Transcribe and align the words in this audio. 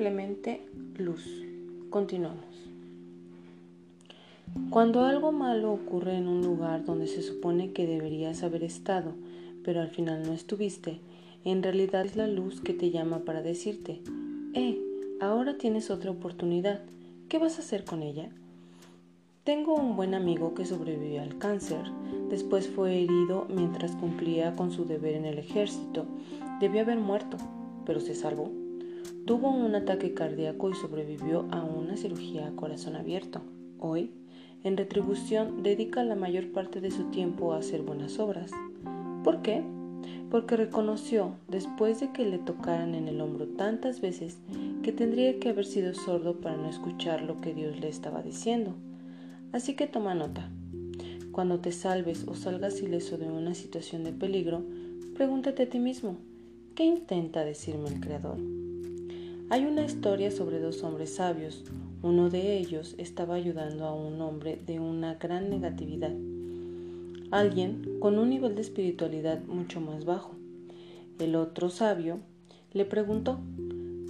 simplemente 0.00 0.62
luz. 0.96 1.44
Continuamos. 1.90 2.46
Cuando 4.70 5.04
algo 5.04 5.30
malo 5.30 5.72
ocurre 5.72 6.16
en 6.16 6.26
un 6.26 6.40
lugar 6.40 6.86
donde 6.86 7.06
se 7.06 7.20
supone 7.20 7.72
que 7.72 7.86
deberías 7.86 8.42
haber 8.42 8.64
estado, 8.64 9.12
pero 9.62 9.82
al 9.82 9.90
final 9.90 10.22
no 10.22 10.32
estuviste, 10.32 11.00
en 11.44 11.62
realidad 11.62 12.06
es 12.06 12.16
la 12.16 12.28
luz 12.28 12.62
que 12.62 12.72
te 12.72 12.90
llama 12.90 13.26
para 13.26 13.42
decirte, 13.42 14.00
eh, 14.54 14.80
ahora 15.20 15.58
tienes 15.58 15.90
otra 15.90 16.12
oportunidad, 16.12 16.80
¿qué 17.28 17.38
vas 17.38 17.58
a 17.58 17.60
hacer 17.60 17.84
con 17.84 18.02
ella? 18.02 18.30
Tengo 19.44 19.74
un 19.74 19.96
buen 19.96 20.14
amigo 20.14 20.54
que 20.54 20.64
sobrevivió 20.64 21.20
al 21.20 21.36
cáncer, 21.36 21.84
después 22.30 22.68
fue 22.68 23.02
herido 23.02 23.46
mientras 23.54 23.92
cumplía 23.96 24.56
con 24.56 24.70
su 24.70 24.86
deber 24.86 25.16
en 25.16 25.26
el 25.26 25.36
ejército, 25.36 26.06
debió 26.58 26.80
haber 26.80 26.96
muerto, 26.96 27.36
pero 27.84 28.00
se 28.00 28.14
salvó. 28.14 28.59
Tuvo 29.26 29.50
un 29.50 29.74
ataque 29.74 30.12
cardíaco 30.12 30.70
y 30.70 30.74
sobrevivió 30.74 31.46
a 31.50 31.62
una 31.62 31.96
cirugía 31.96 32.48
a 32.48 32.56
corazón 32.56 32.96
abierto. 32.96 33.42
Hoy, 33.78 34.10
en 34.64 34.76
retribución, 34.76 35.62
dedica 35.62 36.02
la 36.04 36.16
mayor 36.16 36.50
parte 36.52 36.80
de 36.80 36.90
su 36.90 37.04
tiempo 37.04 37.52
a 37.52 37.58
hacer 37.58 37.82
buenas 37.82 38.18
obras. 38.18 38.50
¿Por 39.22 39.42
qué? 39.42 39.62
Porque 40.30 40.56
reconoció, 40.56 41.34
después 41.48 42.00
de 42.00 42.12
que 42.12 42.24
le 42.24 42.38
tocaran 42.38 42.94
en 42.94 43.08
el 43.08 43.20
hombro 43.20 43.46
tantas 43.46 44.00
veces, 44.00 44.38
que 44.82 44.92
tendría 44.92 45.38
que 45.38 45.50
haber 45.50 45.66
sido 45.66 45.94
sordo 45.94 46.40
para 46.40 46.56
no 46.56 46.68
escuchar 46.68 47.22
lo 47.22 47.40
que 47.40 47.54
Dios 47.54 47.78
le 47.78 47.88
estaba 47.88 48.22
diciendo. 48.22 48.74
Así 49.52 49.74
que 49.74 49.86
toma 49.86 50.14
nota. 50.14 50.50
Cuando 51.30 51.60
te 51.60 51.72
salves 51.72 52.24
o 52.26 52.34
salgas 52.34 52.82
ileso 52.82 53.16
de 53.16 53.28
una 53.28 53.54
situación 53.54 54.02
de 54.02 54.12
peligro, 54.12 54.64
pregúntate 55.14 55.64
a 55.64 55.68
ti 55.68 55.78
mismo, 55.78 56.16
¿qué 56.74 56.84
intenta 56.84 57.44
decirme 57.44 57.88
el 57.88 58.00
Creador? 58.00 58.59
Hay 59.52 59.64
una 59.64 59.82
historia 59.82 60.30
sobre 60.30 60.60
dos 60.60 60.84
hombres 60.84 61.16
sabios. 61.16 61.64
Uno 62.04 62.30
de 62.30 62.56
ellos 62.56 62.94
estaba 62.98 63.34
ayudando 63.34 63.84
a 63.84 63.92
un 63.92 64.20
hombre 64.20 64.60
de 64.64 64.78
una 64.78 65.16
gran 65.16 65.50
negatividad, 65.50 66.12
alguien 67.32 67.98
con 67.98 68.20
un 68.20 68.30
nivel 68.30 68.54
de 68.54 68.60
espiritualidad 68.60 69.42
mucho 69.46 69.80
más 69.80 70.04
bajo. 70.04 70.36
El 71.18 71.34
otro 71.34 71.68
sabio 71.68 72.20
le 72.72 72.84
preguntó, 72.84 73.40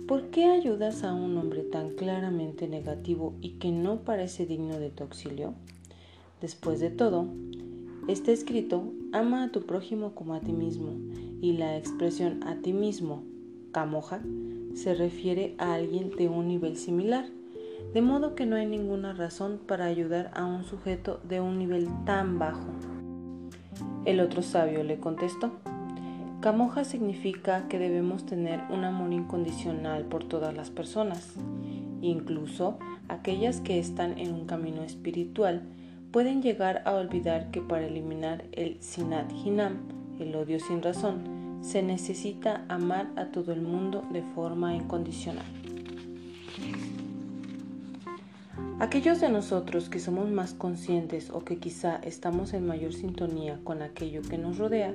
¿por 0.07 0.29
qué 0.29 0.45
ayudas 0.45 1.05
a 1.05 1.15
un 1.15 1.39
hombre 1.39 1.63
tan 1.63 1.95
claramente 1.95 2.69
negativo 2.69 3.33
y 3.41 3.53
que 3.53 3.73
no 3.73 4.01
parece 4.01 4.45
digno 4.45 4.79
de 4.79 4.91
tu 4.91 5.05
auxilio? 5.05 5.55
Después 6.43 6.81
de 6.81 6.91
todo, 6.91 7.25
está 8.09 8.31
escrito, 8.31 8.93
ama 9.13 9.45
a 9.45 9.53
tu 9.53 9.63
prójimo 9.63 10.15
como 10.15 10.35
a 10.35 10.41
ti 10.41 10.53
mismo, 10.53 10.93
y 11.41 11.55
la 11.55 11.79
expresión 11.79 12.43
a 12.43 12.57
ti 12.57 12.75
mismo, 12.75 13.23
camoja, 13.73 14.21
se 14.75 14.95
refiere 14.95 15.55
a 15.59 15.75
alguien 15.75 16.11
de 16.17 16.29
un 16.29 16.49
nivel 16.49 16.77
similar, 16.77 17.27
de 17.93 18.03
modo 18.03 18.35
que 18.35 18.47
no 18.47 18.57
hay 18.57 18.67
ninguna 18.67 19.13
razón 19.13 19.61
para 19.67 19.87
ayudar 19.87 20.31
a 20.35 20.45
un 20.45 20.65
sujeto 20.65 21.21
de 21.29 21.41
un 21.41 21.59
nivel 21.59 21.89
tan 22.05 22.39
bajo. 22.39 22.69
El 24.05 24.21
otro 24.21 24.43
sabio 24.43 24.83
le 24.85 24.99
contestó, 24.99 25.53
Camoja 26.41 26.85
significa 26.85 27.69
que 27.69 27.79
debemos 27.79 28.25
tener 28.25 28.63
un 28.71 28.85
amor 28.85 29.13
incondicional 29.13 30.07
por 30.07 30.25
todas 30.25 30.55
las 30.55 30.71
personas, 30.71 31.35
incluso 32.01 32.79
aquellas 33.09 33.61
que 33.61 33.79
están 33.79 34.17
en 34.19 34.33
un 34.33 34.47
camino 34.47 34.83
espiritual 34.83 35.63
pueden 36.13 36.43
llegar 36.43 36.83
a 36.87 36.95
olvidar 36.95 37.51
que 37.51 37.61
para 37.61 37.87
eliminar 37.87 38.45
el 38.53 38.81
sinat 38.81 39.31
hinam, 39.33 39.81
el 40.19 40.35
odio 40.35 40.59
sin 40.61 40.83
razón, 40.83 41.40
se 41.61 41.83
necesita 41.83 42.65
amar 42.69 43.11
a 43.17 43.27
todo 43.27 43.53
el 43.53 43.61
mundo 43.61 44.05
de 44.13 44.23
forma 44.23 44.75
incondicional. 44.75 45.47
Aquellos 48.79 49.21
de 49.21 49.29
nosotros 49.29 49.91
que 49.91 49.99
somos 49.99 50.31
más 50.31 50.55
conscientes 50.55 51.29
o 51.31 51.45
que 51.45 51.59
quizá 51.59 51.97
estamos 51.97 52.55
en 52.55 52.67
mayor 52.67 52.95
sintonía 52.95 53.61
con 53.63 53.83
aquello 53.83 54.23
que 54.23 54.39
nos 54.39 54.57
rodea, 54.57 54.95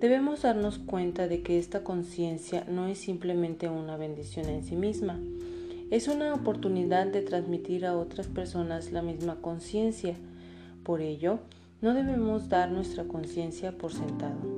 debemos 0.00 0.42
darnos 0.42 0.78
cuenta 0.78 1.28
de 1.28 1.42
que 1.42 1.58
esta 1.58 1.84
conciencia 1.84 2.64
no 2.68 2.86
es 2.86 2.98
simplemente 2.98 3.68
una 3.68 3.98
bendición 3.98 4.48
en 4.48 4.64
sí 4.64 4.76
misma, 4.76 5.20
es 5.90 6.08
una 6.08 6.34
oportunidad 6.34 7.06
de 7.06 7.22
transmitir 7.22 7.86
a 7.86 7.96
otras 7.96 8.26
personas 8.26 8.92
la 8.92 9.02
misma 9.02 9.36
conciencia. 9.36 10.16
Por 10.82 11.00
ello, 11.00 11.38
no 11.80 11.94
debemos 11.94 12.48
dar 12.48 12.70
nuestra 12.70 13.04
conciencia 13.04 13.72
por 13.72 13.92
sentado. 13.92 14.57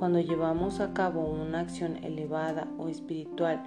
Cuando 0.00 0.18
llevamos 0.18 0.80
a 0.80 0.94
cabo 0.94 1.28
una 1.28 1.60
acción 1.60 1.98
elevada 2.02 2.66
o 2.78 2.88
espiritual, 2.88 3.62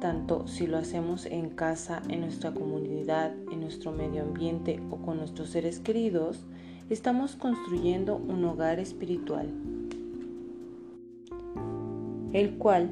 tanto 0.00 0.46
si 0.46 0.68
lo 0.68 0.78
hacemos 0.78 1.26
en 1.26 1.50
casa, 1.50 2.00
en 2.08 2.20
nuestra 2.20 2.52
comunidad, 2.54 3.32
en 3.50 3.62
nuestro 3.62 3.90
medio 3.90 4.22
ambiente 4.22 4.80
o 4.92 4.98
con 4.98 5.16
nuestros 5.16 5.50
seres 5.50 5.80
queridos, 5.80 6.46
estamos 6.90 7.34
construyendo 7.34 8.14
un 8.14 8.44
hogar 8.44 8.78
espiritual, 8.78 9.48
el 12.32 12.54
cual 12.56 12.90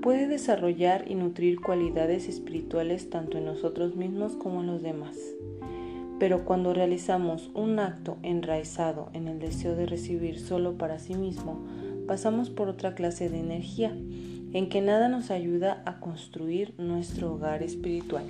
puede 0.00 0.28
desarrollar 0.28 1.10
y 1.10 1.16
nutrir 1.16 1.60
cualidades 1.60 2.28
espirituales 2.28 3.10
tanto 3.10 3.36
en 3.36 3.46
nosotros 3.46 3.96
mismos 3.96 4.36
como 4.36 4.60
en 4.60 4.68
los 4.68 4.80
demás. 4.80 5.18
Pero 6.20 6.44
cuando 6.44 6.72
realizamos 6.72 7.50
un 7.52 7.80
acto 7.80 8.16
enraizado 8.22 9.10
en 9.12 9.26
el 9.26 9.40
deseo 9.40 9.74
de 9.74 9.86
recibir 9.86 10.38
solo 10.38 10.78
para 10.78 11.00
sí 11.00 11.16
mismo, 11.16 11.58
pasamos 12.06 12.50
por 12.50 12.68
otra 12.68 12.94
clase 12.94 13.28
de 13.28 13.40
energía 13.40 13.96
en 14.52 14.68
que 14.68 14.80
nada 14.80 15.08
nos 15.08 15.30
ayuda 15.30 15.82
a 15.86 15.98
construir 16.00 16.74
nuestro 16.78 17.34
hogar 17.34 17.62
espiritual. 17.62 18.24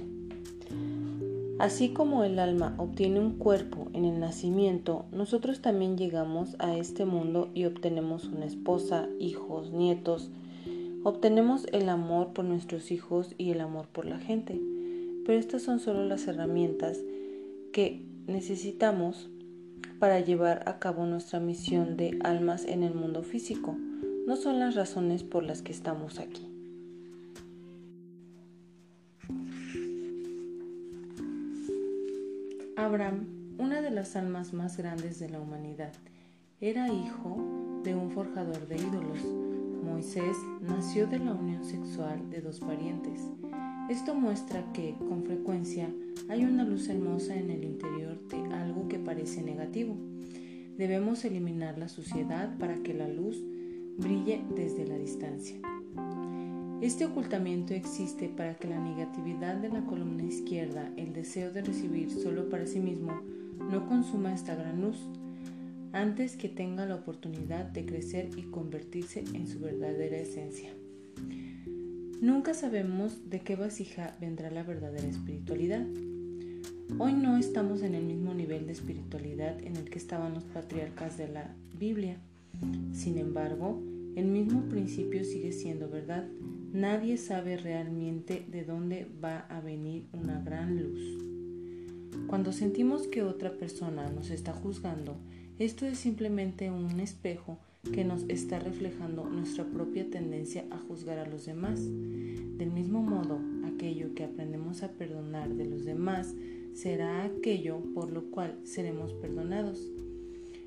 Así 1.58 1.90
como 1.90 2.24
el 2.24 2.38
alma 2.38 2.74
obtiene 2.78 3.20
un 3.20 3.32
cuerpo 3.38 3.88
en 3.92 4.04
el 4.04 4.18
nacimiento, 4.18 5.04
nosotros 5.12 5.60
también 5.60 5.96
llegamos 5.96 6.56
a 6.58 6.76
este 6.76 7.04
mundo 7.04 7.50
y 7.54 7.66
obtenemos 7.66 8.24
una 8.24 8.46
esposa, 8.46 9.08
hijos, 9.20 9.70
nietos. 9.70 10.30
Obtenemos 11.04 11.66
el 11.72 11.88
amor 11.88 12.32
por 12.32 12.44
nuestros 12.44 12.90
hijos 12.90 13.34
y 13.38 13.50
el 13.50 13.60
amor 13.60 13.86
por 13.92 14.06
la 14.06 14.18
gente. 14.18 14.60
Pero 15.24 15.38
estas 15.38 15.62
son 15.62 15.78
solo 15.78 16.04
las 16.04 16.26
herramientas 16.26 16.98
que 17.72 18.02
necesitamos 18.26 19.28
para 20.02 20.18
llevar 20.18 20.68
a 20.68 20.80
cabo 20.80 21.06
nuestra 21.06 21.38
misión 21.38 21.96
de 21.96 22.18
almas 22.24 22.64
en 22.64 22.82
el 22.82 22.92
mundo 22.92 23.22
físico. 23.22 23.76
No 24.26 24.34
son 24.34 24.58
las 24.58 24.74
razones 24.74 25.22
por 25.22 25.44
las 25.44 25.62
que 25.62 25.70
estamos 25.70 26.18
aquí. 26.18 26.44
Abraham, 32.76 33.28
una 33.58 33.80
de 33.80 33.92
las 33.92 34.16
almas 34.16 34.52
más 34.52 34.76
grandes 34.76 35.20
de 35.20 35.28
la 35.28 35.38
humanidad, 35.38 35.92
era 36.60 36.88
hijo 36.88 37.80
de 37.84 37.94
un 37.94 38.10
forjador 38.10 38.66
de 38.66 38.78
ídolos. 38.78 39.20
Moisés 39.84 40.36
nació 40.62 41.06
de 41.06 41.20
la 41.20 41.32
unión 41.32 41.64
sexual 41.64 42.28
de 42.28 42.40
dos 42.40 42.58
parientes. 42.58 43.20
Esto 43.92 44.14
muestra 44.14 44.72
que, 44.72 44.94
con 45.06 45.22
frecuencia, 45.22 45.92
hay 46.30 46.46
una 46.46 46.64
luz 46.64 46.88
hermosa 46.88 47.36
en 47.36 47.50
el 47.50 47.62
interior 47.62 48.26
de 48.28 48.38
algo 48.54 48.88
que 48.88 48.98
parece 48.98 49.42
negativo. 49.42 49.98
Debemos 50.78 51.26
eliminar 51.26 51.76
la 51.76 51.88
suciedad 51.88 52.56
para 52.56 52.76
que 52.76 52.94
la 52.94 53.06
luz 53.06 53.44
brille 53.98 54.40
desde 54.56 54.86
la 54.86 54.96
distancia. 54.96 55.58
Este 56.80 57.04
ocultamiento 57.04 57.74
existe 57.74 58.30
para 58.30 58.54
que 58.54 58.68
la 58.68 58.80
negatividad 58.80 59.56
de 59.56 59.68
la 59.68 59.84
columna 59.84 60.24
izquierda, 60.24 60.90
el 60.96 61.12
deseo 61.12 61.52
de 61.52 61.60
recibir 61.60 62.10
solo 62.10 62.48
para 62.48 62.66
sí 62.66 62.80
mismo, 62.80 63.20
no 63.58 63.86
consuma 63.88 64.32
esta 64.32 64.54
gran 64.54 64.80
luz, 64.80 65.06
antes 65.92 66.38
que 66.38 66.48
tenga 66.48 66.86
la 66.86 66.94
oportunidad 66.94 67.66
de 67.66 67.84
crecer 67.84 68.30
y 68.38 68.44
convertirse 68.44 69.22
en 69.34 69.46
su 69.46 69.60
verdadera 69.60 70.16
esencia. 70.16 70.70
Nunca 72.22 72.54
sabemos 72.54 73.28
de 73.30 73.40
qué 73.40 73.56
vasija 73.56 74.16
vendrá 74.20 74.48
la 74.48 74.62
verdadera 74.62 75.08
espiritualidad. 75.08 75.84
Hoy 77.00 77.14
no 77.14 77.36
estamos 77.36 77.82
en 77.82 77.96
el 77.96 78.04
mismo 78.04 78.32
nivel 78.32 78.64
de 78.64 78.74
espiritualidad 78.74 79.60
en 79.60 79.74
el 79.74 79.90
que 79.90 79.98
estaban 79.98 80.32
los 80.32 80.44
patriarcas 80.44 81.18
de 81.18 81.26
la 81.26 81.52
Biblia. 81.76 82.18
Sin 82.92 83.18
embargo, 83.18 83.82
el 84.14 84.26
mismo 84.26 84.68
principio 84.68 85.24
sigue 85.24 85.50
siendo 85.50 85.90
verdad. 85.90 86.28
Nadie 86.72 87.16
sabe 87.16 87.56
realmente 87.56 88.46
de 88.48 88.62
dónde 88.62 89.08
va 89.20 89.40
a 89.48 89.60
venir 89.60 90.06
una 90.12 90.40
gran 90.40 90.80
luz. 90.80 91.18
Cuando 92.28 92.52
sentimos 92.52 93.08
que 93.08 93.24
otra 93.24 93.58
persona 93.58 94.08
nos 94.10 94.30
está 94.30 94.52
juzgando, 94.52 95.16
esto 95.58 95.86
es 95.86 95.98
simplemente 95.98 96.70
un 96.70 97.00
espejo 97.00 97.58
que 97.90 98.04
nos 98.04 98.22
está 98.28 98.60
reflejando 98.60 99.24
nuestra 99.24 99.64
propia 99.64 100.08
tendencia 100.08 100.64
a 100.70 100.78
juzgar 100.78 101.18
a 101.18 101.26
los 101.26 101.46
demás. 101.46 101.80
Del 101.82 102.70
mismo 102.70 103.02
modo, 103.02 103.40
aquello 103.66 104.14
que 104.14 104.24
aprendemos 104.24 104.84
a 104.84 104.92
perdonar 104.92 105.48
de 105.50 105.66
los 105.66 105.84
demás 105.84 106.34
será 106.74 107.24
aquello 107.24 107.82
por 107.92 108.12
lo 108.12 108.30
cual 108.30 108.56
seremos 108.62 109.12
perdonados. 109.14 109.90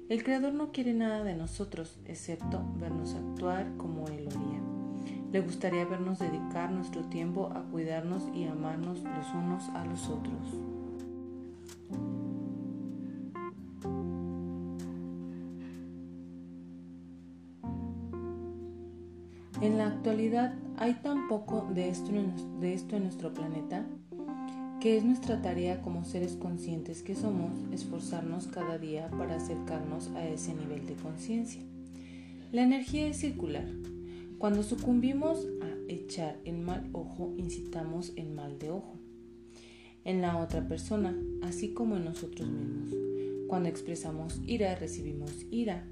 El 0.09 0.23
Creador 0.23 0.53
no 0.53 0.71
quiere 0.71 0.93
nada 0.93 1.23
de 1.23 1.35
nosotros 1.35 1.97
excepto 2.05 2.63
vernos 2.79 3.15
actuar 3.15 3.75
como 3.77 4.07
Él 4.09 4.25
lo 4.25 4.31
haría. 4.31 4.61
Le 5.31 5.41
gustaría 5.41 5.85
vernos 5.85 6.19
dedicar 6.19 6.71
nuestro 6.71 7.05
tiempo 7.05 7.49
a 7.53 7.63
cuidarnos 7.63 8.23
y 8.35 8.43
amarnos 8.43 9.03
los 9.03 9.33
unos 9.33 9.69
a 9.69 9.85
los 9.85 10.09
otros. 10.09 10.74
En 19.65 19.79
la 19.79 19.87
actualidad 19.87 20.53
hay 20.77 20.93
tan 20.93 21.27
poco 21.27 21.67
de 21.73 21.89
esto, 21.89 22.11
de 22.59 22.75
esto 22.75 22.97
en 22.97 23.01
nuestro 23.01 23.33
planeta 23.33 23.83
que 24.79 24.95
es 24.95 25.03
nuestra 25.03 25.41
tarea 25.41 25.81
como 25.81 26.05
seres 26.05 26.35
conscientes 26.35 27.01
que 27.01 27.15
somos 27.15 27.51
esforzarnos 27.71 28.45
cada 28.45 28.77
día 28.77 29.09
para 29.09 29.37
acercarnos 29.37 30.09
a 30.09 30.23
ese 30.27 30.53
nivel 30.53 30.85
de 30.85 30.93
conciencia. 30.93 31.63
La 32.51 32.61
energía 32.61 33.07
es 33.07 33.17
circular. 33.17 33.65
Cuando 34.37 34.61
sucumbimos 34.61 35.47
a 35.63 35.91
echar 35.91 36.37
el 36.45 36.59
mal 36.59 36.87
ojo, 36.93 37.33
incitamos 37.35 38.13
el 38.17 38.29
mal 38.29 38.59
de 38.59 38.69
ojo 38.69 38.99
en 40.03 40.21
la 40.21 40.37
otra 40.37 40.67
persona, 40.67 41.19
así 41.41 41.73
como 41.73 41.97
en 41.97 42.05
nosotros 42.05 42.47
mismos. 42.47 42.93
Cuando 43.47 43.67
expresamos 43.67 44.39
ira, 44.45 44.75
recibimos 44.75 45.31
ira. 45.49 45.87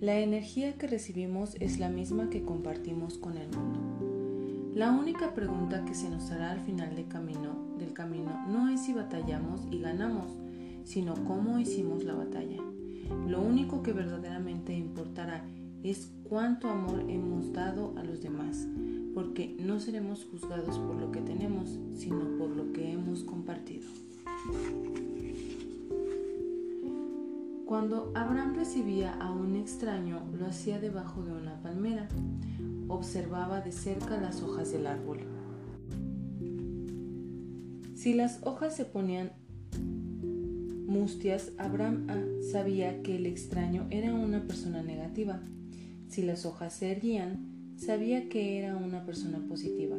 La 0.00 0.18
energía 0.18 0.74
que 0.76 0.86
recibimos 0.86 1.54
es 1.58 1.78
la 1.78 1.88
misma 1.88 2.28
que 2.28 2.42
compartimos 2.42 3.16
con 3.16 3.38
el 3.38 3.48
mundo. 3.48 4.74
La 4.74 4.90
única 4.90 5.32
pregunta 5.32 5.86
que 5.86 5.94
se 5.94 6.10
nos 6.10 6.30
hará 6.30 6.50
al 6.50 6.60
final 6.60 6.94
del 6.94 7.08
camino, 7.08 7.56
del 7.78 7.94
camino 7.94 8.44
no 8.46 8.68
es 8.68 8.82
si 8.82 8.92
batallamos 8.92 9.62
y 9.70 9.80
ganamos, 9.80 10.30
sino 10.84 11.14
cómo 11.24 11.58
hicimos 11.58 12.04
la 12.04 12.12
batalla. 12.12 12.62
Lo 13.26 13.40
único 13.40 13.82
que 13.82 13.94
verdaderamente 13.94 14.76
importará 14.76 15.46
es 15.82 16.12
cuánto 16.24 16.68
amor 16.68 17.02
hemos 17.08 17.54
dado 17.54 17.94
a 17.96 18.04
los 18.04 18.20
demás, 18.20 18.68
porque 19.14 19.56
no 19.58 19.80
seremos 19.80 20.26
juzgados 20.30 20.78
por 20.78 20.96
lo 20.96 21.10
que 21.10 21.22
tenemos, 21.22 21.78
sino 21.94 22.36
por 22.36 22.50
lo 22.50 22.70
que 22.74 22.92
hemos 22.92 23.24
compartido. 23.24 23.86
Cuando 27.66 28.12
Abraham 28.14 28.54
recibía 28.54 29.12
a 29.14 29.32
un 29.32 29.56
extraño, 29.56 30.22
lo 30.32 30.46
hacía 30.46 30.78
debajo 30.78 31.24
de 31.24 31.32
una 31.32 31.60
palmera. 31.62 32.06
Observaba 32.86 33.60
de 33.60 33.72
cerca 33.72 34.20
las 34.20 34.40
hojas 34.40 34.70
del 34.70 34.86
árbol. 34.86 35.18
Si 37.96 38.14
las 38.14 38.38
hojas 38.46 38.76
se 38.76 38.84
ponían 38.84 39.32
mustias, 40.86 41.50
Abraham 41.58 42.06
sabía 42.52 43.02
que 43.02 43.16
el 43.16 43.26
extraño 43.26 43.88
era 43.90 44.14
una 44.14 44.46
persona 44.46 44.84
negativa. 44.84 45.42
Si 46.06 46.22
las 46.22 46.46
hojas 46.46 46.72
se 46.72 46.92
erguían, 46.92 47.74
sabía 47.76 48.28
que 48.28 48.60
era 48.60 48.76
una 48.76 49.04
persona 49.04 49.44
positiva. 49.48 49.96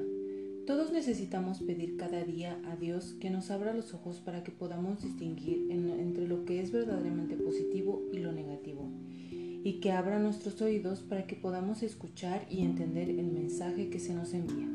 Todos 0.67 0.91
necesitamos 0.91 1.59
pedir 1.59 1.95
cada 1.95 2.25
día 2.25 2.59
a 2.65 2.75
Dios 2.75 3.15
que 3.21 3.29
nos 3.29 3.51
abra 3.51 3.73
los 3.73 3.93
ojos 3.93 4.19
para 4.19 4.43
que 4.43 4.51
podamos 4.51 5.01
distinguir 5.01 5.67
entre 5.69 6.27
lo 6.27 6.36
es 6.59 6.71
verdaderamente 6.71 7.35
positivo 7.35 8.03
y 8.11 8.19
lo 8.19 8.31
negativo, 8.31 8.89
y 9.63 9.79
que 9.79 9.91
abra 9.91 10.19
nuestros 10.19 10.61
oídos 10.61 11.01
para 11.01 11.27
que 11.27 11.35
podamos 11.35 11.83
escuchar 11.83 12.45
y 12.49 12.61
entender 12.61 13.09
el 13.09 13.31
mensaje 13.31 13.89
que 13.89 13.99
se 13.99 14.13
nos 14.13 14.33
envía. 14.33 14.67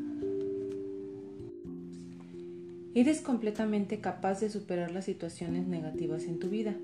Eres 2.95 3.23
completamente 3.23 4.01
capaz 4.01 4.41
de 4.41 4.51
superar 4.51 4.91
las 4.91 5.07
situaciones 5.07 5.67
negativas 5.67 6.25
en 6.25 6.39
tu 6.39 6.51
vida. 6.51 6.77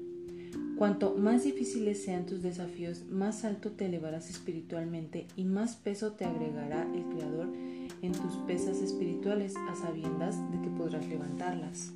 Cuanto 0.78 1.14
más 1.16 1.44
difíciles 1.44 2.02
sean 2.02 2.24
tus 2.24 2.40
desafíos, 2.42 3.04
más 3.10 3.44
alto 3.44 3.72
te 3.72 3.86
elevarás 3.86 4.30
espiritualmente 4.30 5.26
y 5.36 5.44
más 5.44 5.76
peso 5.76 6.12
te 6.12 6.24
agregará 6.24 6.88
el 6.94 7.02
Creador 7.14 7.48
en 8.00 8.12
tus 8.12 8.36
pesas 8.46 8.80
espirituales 8.80 9.54
a 9.68 9.74
sabiendas 9.74 10.36
de 10.50 10.62
que 10.62 10.70
podrás 10.70 11.06
levantarlas. 11.08 11.92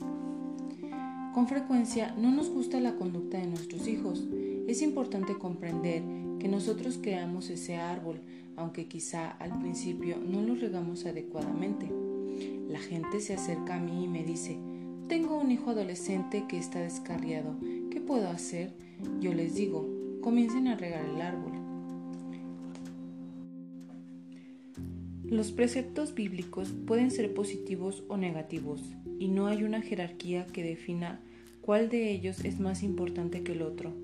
Con 1.32 1.48
frecuencia 1.48 2.14
no 2.18 2.30
nos 2.30 2.50
gusta 2.50 2.78
la 2.78 2.96
conducta 2.96 3.38
de 3.38 3.46
nuestros 3.46 3.88
hijos. 3.88 4.28
Es 4.68 4.82
importante 4.82 5.38
comprender 5.38 6.02
que 6.38 6.46
nosotros 6.46 6.98
creamos 7.00 7.48
ese 7.48 7.76
árbol, 7.76 8.20
aunque 8.54 8.86
quizá 8.86 9.30
al 9.30 9.58
principio 9.58 10.18
no 10.18 10.42
lo 10.42 10.54
regamos 10.54 11.06
adecuadamente. 11.06 11.90
La 12.68 12.80
gente 12.80 13.20
se 13.20 13.32
acerca 13.32 13.76
a 13.76 13.80
mí 13.80 14.04
y 14.04 14.08
me 14.08 14.24
dice, 14.24 14.58
tengo 15.08 15.38
un 15.38 15.50
hijo 15.50 15.70
adolescente 15.70 16.44
que 16.48 16.58
está 16.58 16.80
descarriado. 16.80 17.56
¿Qué 17.90 18.02
puedo 18.02 18.28
hacer? 18.28 18.74
Yo 19.20 19.32
les 19.32 19.54
digo, 19.54 19.88
comiencen 20.20 20.68
a 20.68 20.76
regar 20.76 21.06
el 21.06 21.22
árbol. 21.22 21.61
Los 25.32 25.50
preceptos 25.50 26.14
bíblicos 26.14 26.74
pueden 26.86 27.10
ser 27.10 27.32
positivos 27.32 28.04
o 28.08 28.18
negativos, 28.18 28.82
y 29.18 29.28
no 29.28 29.46
hay 29.46 29.64
una 29.64 29.80
jerarquía 29.80 30.46
que 30.46 30.62
defina 30.62 31.22
cuál 31.62 31.88
de 31.88 32.10
ellos 32.10 32.44
es 32.44 32.60
más 32.60 32.82
importante 32.82 33.42
que 33.42 33.52
el 33.52 33.62
otro. 33.62 33.94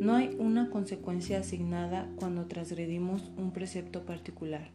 No 0.00 0.14
hay 0.14 0.36
una 0.38 0.70
consecuencia 0.70 1.40
asignada 1.40 2.08
cuando 2.14 2.46
transgredimos 2.46 3.32
un 3.36 3.50
precepto 3.50 4.06
particular. 4.06 4.70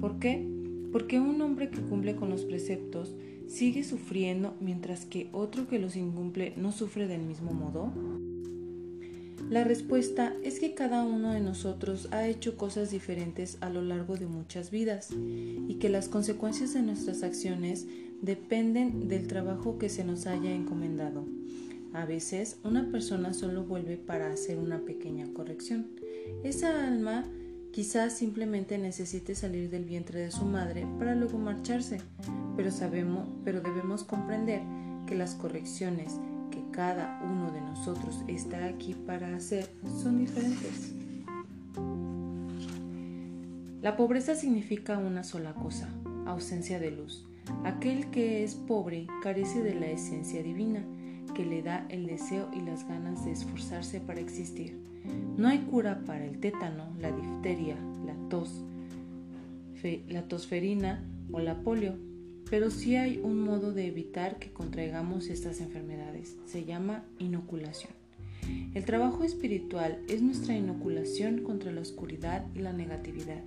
¿Por 0.00 0.20
qué? 0.20 0.46
Porque 0.92 1.18
un 1.18 1.40
hombre 1.40 1.68
que 1.68 1.80
cumple 1.80 2.14
con 2.14 2.30
los 2.30 2.44
preceptos 2.44 3.12
sigue 3.48 3.82
sufriendo 3.82 4.54
mientras 4.60 5.04
que 5.04 5.30
otro 5.32 5.66
que 5.66 5.80
los 5.80 5.96
incumple 5.96 6.54
no 6.56 6.70
sufre 6.70 7.08
del 7.08 7.22
mismo 7.22 7.50
modo? 7.50 7.92
La 9.48 9.64
respuesta 9.64 10.34
es 10.42 10.60
que 10.60 10.74
cada 10.74 11.04
uno 11.04 11.32
de 11.32 11.40
nosotros 11.40 12.08
ha 12.10 12.26
hecho 12.26 12.56
cosas 12.56 12.90
diferentes 12.90 13.56
a 13.60 13.70
lo 13.70 13.82
largo 13.82 14.16
de 14.16 14.26
muchas 14.26 14.70
vidas 14.70 15.10
y 15.10 15.74
que 15.80 15.88
las 15.88 16.08
consecuencias 16.08 16.74
de 16.74 16.82
nuestras 16.82 17.22
acciones 17.22 17.86
dependen 18.20 19.08
del 19.08 19.26
trabajo 19.26 19.78
que 19.78 19.88
se 19.88 20.04
nos 20.04 20.26
haya 20.26 20.52
encomendado. 20.52 21.24
A 21.94 22.04
veces 22.04 22.58
una 22.62 22.90
persona 22.90 23.32
solo 23.32 23.64
vuelve 23.64 23.96
para 23.96 24.30
hacer 24.30 24.58
una 24.58 24.80
pequeña 24.80 25.26
corrección. 25.32 25.86
Esa 26.44 26.86
alma 26.86 27.24
Quizás 27.72 28.14
simplemente 28.14 28.78
necesite 28.78 29.34
salir 29.34 29.70
del 29.70 29.84
vientre 29.84 30.20
de 30.20 30.30
su 30.30 30.44
madre 30.44 30.86
para 30.98 31.14
luego 31.14 31.38
marcharse, 31.38 32.00
pero 32.56 32.70
sabemos, 32.70 33.28
pero 33.44 33.60
debemos 33.60 34.04
comprender 34.04 34.62
que 35.06 35.14
las 35.14 35.34
correcciones 35.34 36.14
cada 36.70 37.20
uno 37.24 37.50
de 37.50 37.60
nosotros 37.60 38.22
está 38.28 38.64
aquí 38.66 38.94
para 38.94 39.34
hacer 39.34 39.68
son 40.02 40.18
diferentes. 40.18 40.94
La 43.80 43.96
pobreza 43.96 44.34
significa 44.34 44.98
una 44.98 45.22
sola 45.22 45.54
cosa, 45.54 45.88
ausencia 46.26 46.78
de 46.80 46.90
luz. 46.90 47.24
Aquel 47.64 48.10
que 48.10 48.44
es 48.44 48.54
pobre 48.54 49.06
carece 49.22 49.62
de 49.62 49.74
la 49.74 49.86
esencia 49.86 50.42
divina, 50.42 50.84
que 51.34 51.46
le 51.46 51.62
da 51.62 51.86
el 51.88 52.06
deseo 52.06 52.48
y 52.52 52.60
las 52.60 52.86
ganas 52.88 53.24
de 53.24 53.32
esforzarse 53.32 54.00
para 54.00 54.20
existir. 54.20 54.76
No 55.36 55.48
hay 55.48 55.58
cura 55.60 56.02
para 56.04 56.24
el 56.24 56.40
tétano, 56.40 56.92
la 56.98 57.12
difteria, 57.12 57.76
la 58.04 58.14
tos, 58.28 58.64
la 60.08 60.22
tosferina 60.22 61.04
o 61.32 61.38
la 61.38 61.62
polio, 61.62 61.96
pero 62.50 62.70
sí 62.70 62.96
hay 62.96 63.18
un 63.22 63.40
modo 63.40 63.72
de 63.72 63.86
evitar 63.86 64.38
que 64.38 64.52
contraigamos 64.52 65.28
estas 65.28 65.60
enfermedades. 65.60 66.36
Se 66.46 66.64
llama 66.64 67.04
inoculación. 67.18 67.92
El 68.74 68.84
trabajo 68.84 69.24
espiritual 69.24 69.98
es 70.08 70.22
nuestra 70.22 70.56
inoculación 70.56 71.42
contra 71.42 71.72
la 71.72 71.80
oscuridad 71.80 72.46
y 72.54 72.60
la 72.60 72.72
negatividad. 72.72 73.42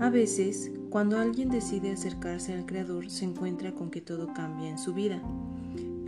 A 0.00 0.10
veces, 0.10 0.70
cuando 0.90 1.18
alguien 1.18 1.50
decide 1.50 1.90
acercarse 1.90 2.54
al 2.54 2.64
Creador, 2.64 3.10
se 3.10 3.24
encuentra 3.24 3.74
con 3.74 3.90
que 3.90 4.00
todo 4.00 4.32
cambia 4.32 4.70
en 4.70 4.78
su 4.78 4.94
vida 4.94 5.20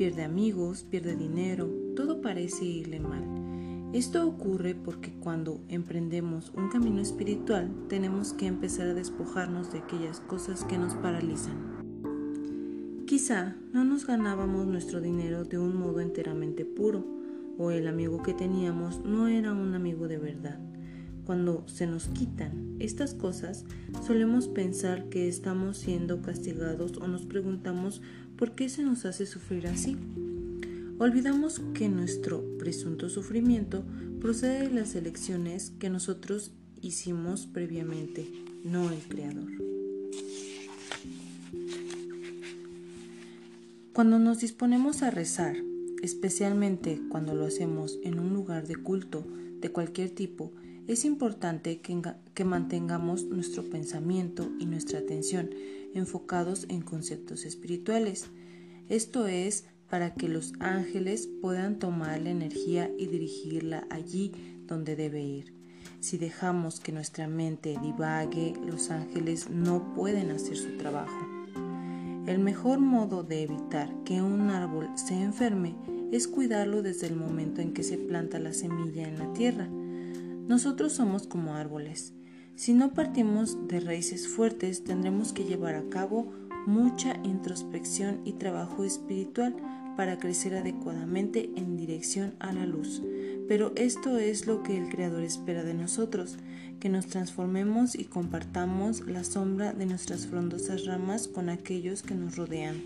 pierde 0.01 0.25
amigos, 0.25 0.83
pierde 0.85 1.15
dinero, 1.15 1.69
todo 1.95 2.23
parece 2.23 2.65
irle 2.65 3.01
mal. 3.01 3.50
Esto 3.93 4.25
ocurre 4.25 4.77
porque 4.77 5.13
cuando 5.13 5.61
emprendemos 5.69 6.53
un 6.55 6.69
camino 6.69 7.01
espiritual 7.01 7.69
tenemos 7.89 8.33
que 8.33 8.47
empezar 8.47 8.87
a 8.87 8.95
despojarnos 8.95 9.73
de 9.73 9.81
aquellas 9.81 10.21
cosas 10.21 10.63
que 10.63 10.79
nos 10.79 10.95
paralizan. 10.95 11.81
Quizá 13.05 13.57
no 13.73 13.83
nos 13.83 14.07
ganábamos 14.07 14.69
nuestro 14.69 15.01
dinero 15.01 15.43
de 15.43 15.59
un 15.59 15.77
modo 15.77 15.99
enteramente 15.99 16.65
puro, 16.65 17.05
o 17.59 17.73
el 17.73 17.89
amigo 17.89 18.23
que 18.23 18.33
teníamos 18.33 19.05
no 19.05 19.27
era 19.27 19.53
un 19.53 19.75
amigo 19.75 20.07
de 20.07 20.19
verdad. 20.19 20.61
Cuando 21.27 21.67
se 21.67 21.89
nos 21.89 22.07
quitan 22.07 22.77
estas 22.79 23.15
cosas, 23.15 23.65
solemos 24.07 24.47
pensar 24.47 25.09
que 25.09 25.27
estamos 25.27 25.79
siendo 25.79 26.23
castigados 26.23 26.97
o 26.99 27.09
nos 27.09 27.27
preguntamos 27.27 28.03
por 28.37 28.53
qué 28.53 28.69
se 28.69 28.85
nos 28.85 29.05
hace 29.05 29.27
sufrir 29.27 29.67
así. 29.67 29.97
Olvidamos 31.03 31.63
que 31.73 31.89
nuestro 31.89 32.45
presunto 32.59 33.09
sufrimiento 33.09 33.85
procede 34.21 34.69
de 34.69 34.75
las 34.75 34.95
elecciones 34.95 35.73
que 35.79 35.89
nosotros 35.89 36.53
hicimos 36.83 37.47
previamente, 37.47 38.31
no 38.65 38.91
el 38.91 38.99
Creador. 39.09 39.49
Cuando 43.95 44.19
nos 44.19 44.41
disponemos 44.41 45.03
a 45.03 45.11
rezar, 45.11 45.57
especialmente 46.03 47.01
cuando 47.09 47.35
lo 47.35 47.47
hacemos 47.47 47.99
en 48.05 48.19
un 48.19 48.35
lugar 48.35 48.67
de 48.67 48.77
culto, 48.77 49.27
de 49.59 49.73
cualquier 49.73 50.11
tipo, 50.11 50.53
es 50.87 51.07
importante 51.07 51.81
que, 51.81 52.45
mantengamos 52.45 53.25
nuestro 53.25 53.71
pensamiento 53.71 54.53
y 54.59 54.67
nuestra 54.67 54.99
atención 54.99 55.49
enfocados 55.95 56.67
en 56.69 56.83
conceptos 56.83 57.47
espirituales. 57.47 58.27
Esto 58.91 59.27
es 59.27 59.65
para 59.91 60.15
que 60.15 60.29
los 60.29 60.53
ángeles 60.61 61.29
puedan 61.43 61.79
tomar 61.79 62.21
la 62.23 62.31
energía 62.31 62.91
y 62.97 63.07
dirigirla 63.09 63.87
allí 63.91 64.33
donde 64.67 64.95
debe 64.97 65.21
ir. 65.21 65.53
Si 65.99 66.17
dejamos 66.17 66.81
que 66.81 66.93
nuestra 66.93 67.27
mente 67.27 67.77
divague, 67.83 68.55
los 68.65 68.91
ángeles 68.91 69.51
no 69.51 69.93
pueden 69.95 70.31
hacer 70.31 70.57
su 70.57 70.77
trabajo. 70.79 71.27
El 72.27 72.39
mejor 72.39 72.79
modo 72.79 73.25
de 73.25 73.43
evitar 73.43 73.93
que 74.05 74.23
un 74.23 74.51
árbol 74.51 74.89
se 74.95 75.21
enferme 75.21 75.75
es 76.13 76.29
cuidarlo 76.29 76.83
desde 76.83 77.09
el 77.09 77.17
momento 77.17 77.61
en 77.61 77.73
que 77.73 77.83
se 77.83 77.99
planta 77.99 78.39
la 78.39 78.53
semilla 78.53 79.09
en 79.09 79.19
la 79.19 79.33
tierra. 79.33 79.69
Nosotros 80.47 80.93
somos 80.93 81.27
como 81.27 81.55
árboles. 81.55 82.15
Si 82.55 82.73
no 82.73 82.93
partimos 82.93 83.69
de 83.69 83.81
raíces 83.81 84.29
fuertes, 84.29 84.85
tendremos 84.85 85.33
que 85.33 85.45
llevar 85.45 85.75
a 85.75 85.89
cabo 85.89 86.33
mucha 86.67 87.17
introspección 87.25 88.21
y 88.25 88.35
trabajo 88.35 88.85
espiritual 88.85 89.57
para 89.97 90.19
crecer 90.19 90.55
adecuadamente 90.55 91.51
en 91.57 91.77
dirección 91.77 92.35
a 92.39 92.53
la 92.53 92.67
luz. 92.67 93.03
Pero 93.49 93.73
esto 93.77 94.19
es 94.19 94.47
lo 94.47 94.63
que 94.63 94.79
el 94.79 94.89
Creador 94.89 95.23
espera 95.23 95.65
de 95.65 95.75
nosotros, 95.75 96.37
que 96.79 96.89
nos 96.89 97.07
transformemos 97.07 97.95
y 97.95 98.05
compartamos 98.05 99.07
la 99.07 99.25
sombra 99.25 99.73
de 99.73 99.87
nuestras 99.87 100.27
frondosas 100.27 100.87
ramas 100.87 101.29
con 101.29 101.49
aquellos 101.49 102.03
que 102.03 102.15
nos 102.15 102.37
rodean. 102.37 102.77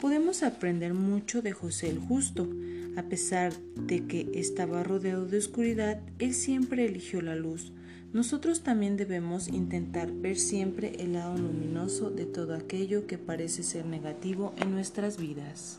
Podemos 0.00 0.42
aprender 0.42 0.94
mucho 0.94 1.42
de 1.42 1.52
José 1.52 1.90
el 1.90 1.98
Justo. 1.98 2.48
A 2.96 3.02
pesar 3.02 3.52
de 3.76 4.06
que 4.06 4.30
estaba 4.34 4.82
rodeado 4.82 5.26
de 5.26 5.38
oscuridad, 5.38 6.00
él 6.18 6.32
siempre 6.32 6.86
eligió 6.86 7.20
la 7.20 7.36
luz. 7.36 7.72
Nosotros 8.12 8.62
también 8.62 8.96
debemos 8.96 9.46
intentar 9.46 10.10
ver 10.10 10.36
siempre 10.36 10.96
el 10.98 11.12
lado 11.12 11.38
luminoso 11.38 12.10
de 12.10 12.26
todo 12.26 12.54
aquello 12.54 13.06
que 13.06 13.18
parece 13.18 13.62
ser 13.62 13.86
negativo 13.86 14.52
en 14.56 14.72
nuestras 14.72 15.16
vidas. 15.16 15.78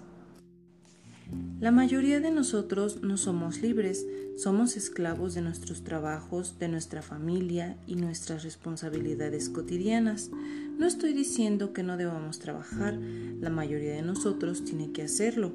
La 1.60 1.72
mayoría 1.72 2.20
de 2.20 2.32
nosotros 2.32 3.02
no 3.04 3.18
somos 3.18 3.62
libres, 3.62 4.06
somos 4.38 4.76
esclavos 4.78 5.34
de 5.34 5.42
nuestros 5.42 5.84
trabajos, 5.84 6.58
de 6.58 6.68
nuestra 6.68 7.02
familia 7.02 7.78
y 7.86 7.96
nuestras 7.96 8.44
responsabilidades 8.44 9.50
cotidianas. 9.50 10.32
No 10.78 10.88
estoy 10.88 11.14
diciendo 11.14 11.74
que 11.74 11.84
no 11.84 11.98
debamos 11.98 12.40
trabajar, 12.40 12.98
la 13.40 13.50
mayoría 13.50 13.94
de 13.94 14.02
nosotros 14.02 14.64
tiene 14.64 14.92
que 14.92 15.04
hacerlo, 15.04 15.54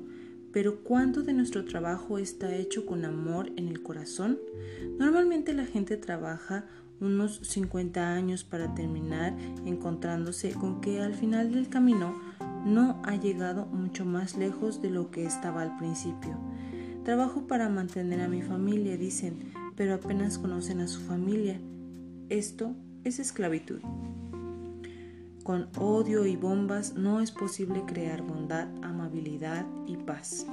pero 0.57 0.83
¿cuánto 0.83 1.23
de 1.23 1.35
nuestro 1.35 1.67
trabajo 1.67 2.17
está 2.17 2.55
hecho 2.55 2.87
con 2.87 3.05
amor 3.05 3.53
en 3.57 3.69
el 3.69 3.83
corazón? 3.83 4.39
Normalmente 4.99 5.53
la 5.53 5.67
gente 5.67 5.99
trabaja 5.99 6.65
unos 6.99 7.41
50 7.43 8.15
años 8.15 8.43
para 8.43 8.75
terminar 8.75 9.37
encontrándose 9.67 10.55
con 10.55 10.81
que 10.81 11.03
al 11.03 11.13
final 11.13 11.53
del 11.53 11.69
camino 11.69 12.19
no 12.65 13.03
ha 13.05 13.17
llegado 13.17 13.67
mucho 13.67 14.07
más 14.07 14.39
lejos 14.39 14.81
de 14.81 14.89
lo 14.89 15.11
que 15.11 15.27
estaba 15.27 15.61
al 15.61 15.77
principio. 15.77 16.39
Trabajo 17.05 17.47
para 17.47 17.69
mantener 17.69 18.23
a 18.23 18.29
mi 18.29 18.41
familia, 18.41 18.97
dicen, 18.97 19.53
pero 19.77 19.93
apenas 19.93 20.39
conocen 20.39 20.81
a 20.81 20.89
su 20.89 21.03
familia. 21.03 21.61
Esto 22.31 22.75
es 23.05 23.19
esclavitud. 23.19 23.81
Con 25.47 25.69
odio 25.79 26.27
y 26.27 26.35
bombas 26.35 26.95
no 26.97 27.21
es 27.21 27.31
posible 27.31 27.85
crear 27.87 28.21
bondad, 28.21 28.67
amabilidad 28.83 29.65
y 29.87 29.97
paz. 29.97 30.45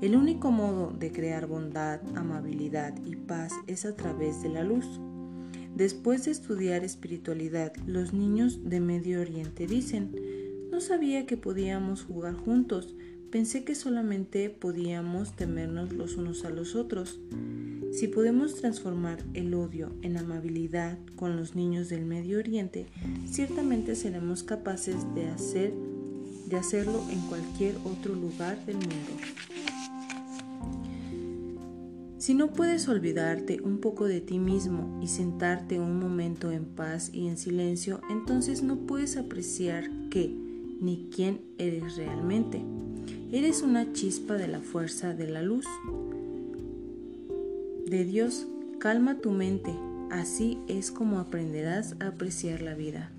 El 0.00 0.16
único 0.16 0.50
modo 0.50 0.90
de 0.90 1.12
crear 1.12 1.46
bondad, 1.46 2.00
amabilidad 2.14 2.94
y 3.04 3.14
paz 3.14 3.52
es 3.66 3.84
a 3.84 3.94
través 3.94 4.42
de 4.42 4.48
la 4.48 4.64
luz. 4.64 4.86
Después 5.74 6.24
de 6.24 6.30
estudiar 6.30 6.82
espiritualidad, 6.82 7.74
los 7.86 8.14
niños 8.14 8.60
de 8.64 8.80
Medio 8.80 9.20
Oriente 9.20 9.66
dicen, 9.66 10.16
no 10.70 10.80
sabía 10.80 11.26
que 11.26 11.36
podíamos 11.36 12.02
jugar 12.04 12.36
juntos. 12.36 12.96
Pensé 13.30 13.64
que 13.64 13.74
solamente 13.74 14.48
podíamos 14.48 15.36
temernos 15.36 15.92
los 15.92 16.16
unos 16.16 16.46
a 16.46 16.48
los 16.48 16.74
otros. 16.74 17.20
Si 17.92 18.08
podemos 18.08 18.54
transformar 18.56 19.24
el 19.34 19.54
odio 19.54 19.92
en 20.02 20.16
amabilidad 20.16 20.98
con 21.16 21.36
los 21.36 21.54
niños 21.54 21.88
del 21.88 22.04
Medio 22.04 22.38
Oriente, 22.38 22.86
ciertamente 23.26 23.94
seremos 23.94 24.42
capaces 24.42 24.96
de, 25.14 25.28
hacer, 25.28 25.72
de 26.48 26.56
hacerlo 26.56 27.02
en 27.10 27.20
cualquier 27.22 27.76
otro 27.84 28.14
lugar 28.14 28.64
del 28.66 28.76
mundo. 28.76 29.12
Si 32.18 32.34
no 32.34 32.52
puedes 32.52 32.88
olvidarte 32.88 33.60
un 33.62 33.78
poco 33.78 34.06
de 34.06 34.20
ti 34.20 34.38
mismo 34.38 34.98
y 35.02 35.06
sentarte 35.06 35.78
un 35.78 36.00
momento 36.00 36.50
en 36.50 36.64
paz 36.64 37.10
y 37.12 37.28
en 37.28 37.36
silencio, 37.36 38.00
entonces 38.10 38.62
no 38.62 38.78
puedes 38.80 39.16
apreciar 39.16 39.88
que 40.10 40.34
ni 40.80 41.08
quién 41.14 41.40
eres 41.56 41.96
realmente. 41.96 42.62
Eres 43.32 43.62
una 43.62 43.92
chispa 43.92 44.34
de 44.34 44.48
la 44.48 44.60
fuerza 44.60 45.14
de 45.14 45.28
la 45.28 45.42
luz. 45.42 45.66
De 47.86 48.04
Dios, 48.04 48.48
calma 48.80 49.20
tu 49.20 49.30
mente, 49.30 49.72
así 50.10 50.58
es 50.66 50.90
como 50.90 51.20
aprenderás 51.20 51.94
a 52.00 52.08
apreciar 52.08 52.60
la 52.60 52.74
vida. 52.74 53.12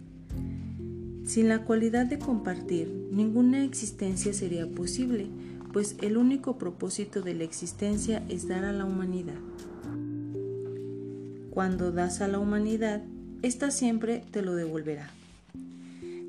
Sin 1.24 1.48
la 1.48 1.64
cualidad 1.64 2.06
de 2.06 2.20
compartir, 2.20 2.90
ninguna 3.10 3.64
existencia 3.64 4.34
sería 4.34 4.68
posible, 4.68 5.28
pues 5.72 5.96
el 6.02 6.18
único 6.18 6.58
propósito 6.58 7.22
de 7.22 7.34
la 7.34 7.46
existencia 7.46 8.22
es 8.28 8.50
dar 8.50 8.66
a 8.66 8.74
la 8.74 8.84
humanidad. 8.84 9.40
Cuando 11.50 11.94
das 11.94 12.20
a 12.20 12.28
la 12.28 12.40
humanidad, 12.40 13.04
ésta 13.44 13.72
siempre 13.72 14.26
te 14.32 14.42
lo 14.42 14.54
devolverá. 14.54 15.14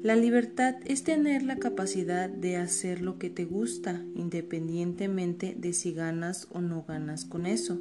La 0.00 0.14
libertad 0.14 0.76
es 0.84 1.02
tener 1.02 1.42
la 1.42 1.56
capacidad 1.56 2.30
de 2.30 2.56
hacer 2.56 3.00
lo 3.02 3.18
que 3.18 3.30
te 3.30 3.44
gusta, 3.44 4.00
independientemente 4.14 5.56
de 5.58 5.72
si 5.72 5.92
ganas 5.92 6.46
o 6.52 6.60
no 6.60 6.84
ganas 6.86 7.24
con 7.24 7.46
eso. 7.46 7.80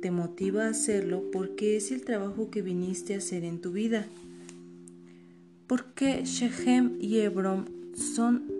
Te 0.00 0.10
motiva 0.10 0.64
a 0.64 0.70
hacerlo 0.70 1.30
porque 1.30 1.76
es 1.76 1.90
el 1.90 2.02
trabajo 2.02 2.50
que 2.50 2.62
viniste 2.62 3.14
a 3.14 3.18
hacer 3.18 3.44
en 3.44 3.60
tu 3.60 3.72
vida. 3.72 4.06
¿Por 5.66 5.92
qué 5.94 6.24
Shechem 6.24 6.96
y 7.00 7.18
Hebron 7.18 7.68
son 7.94 8.50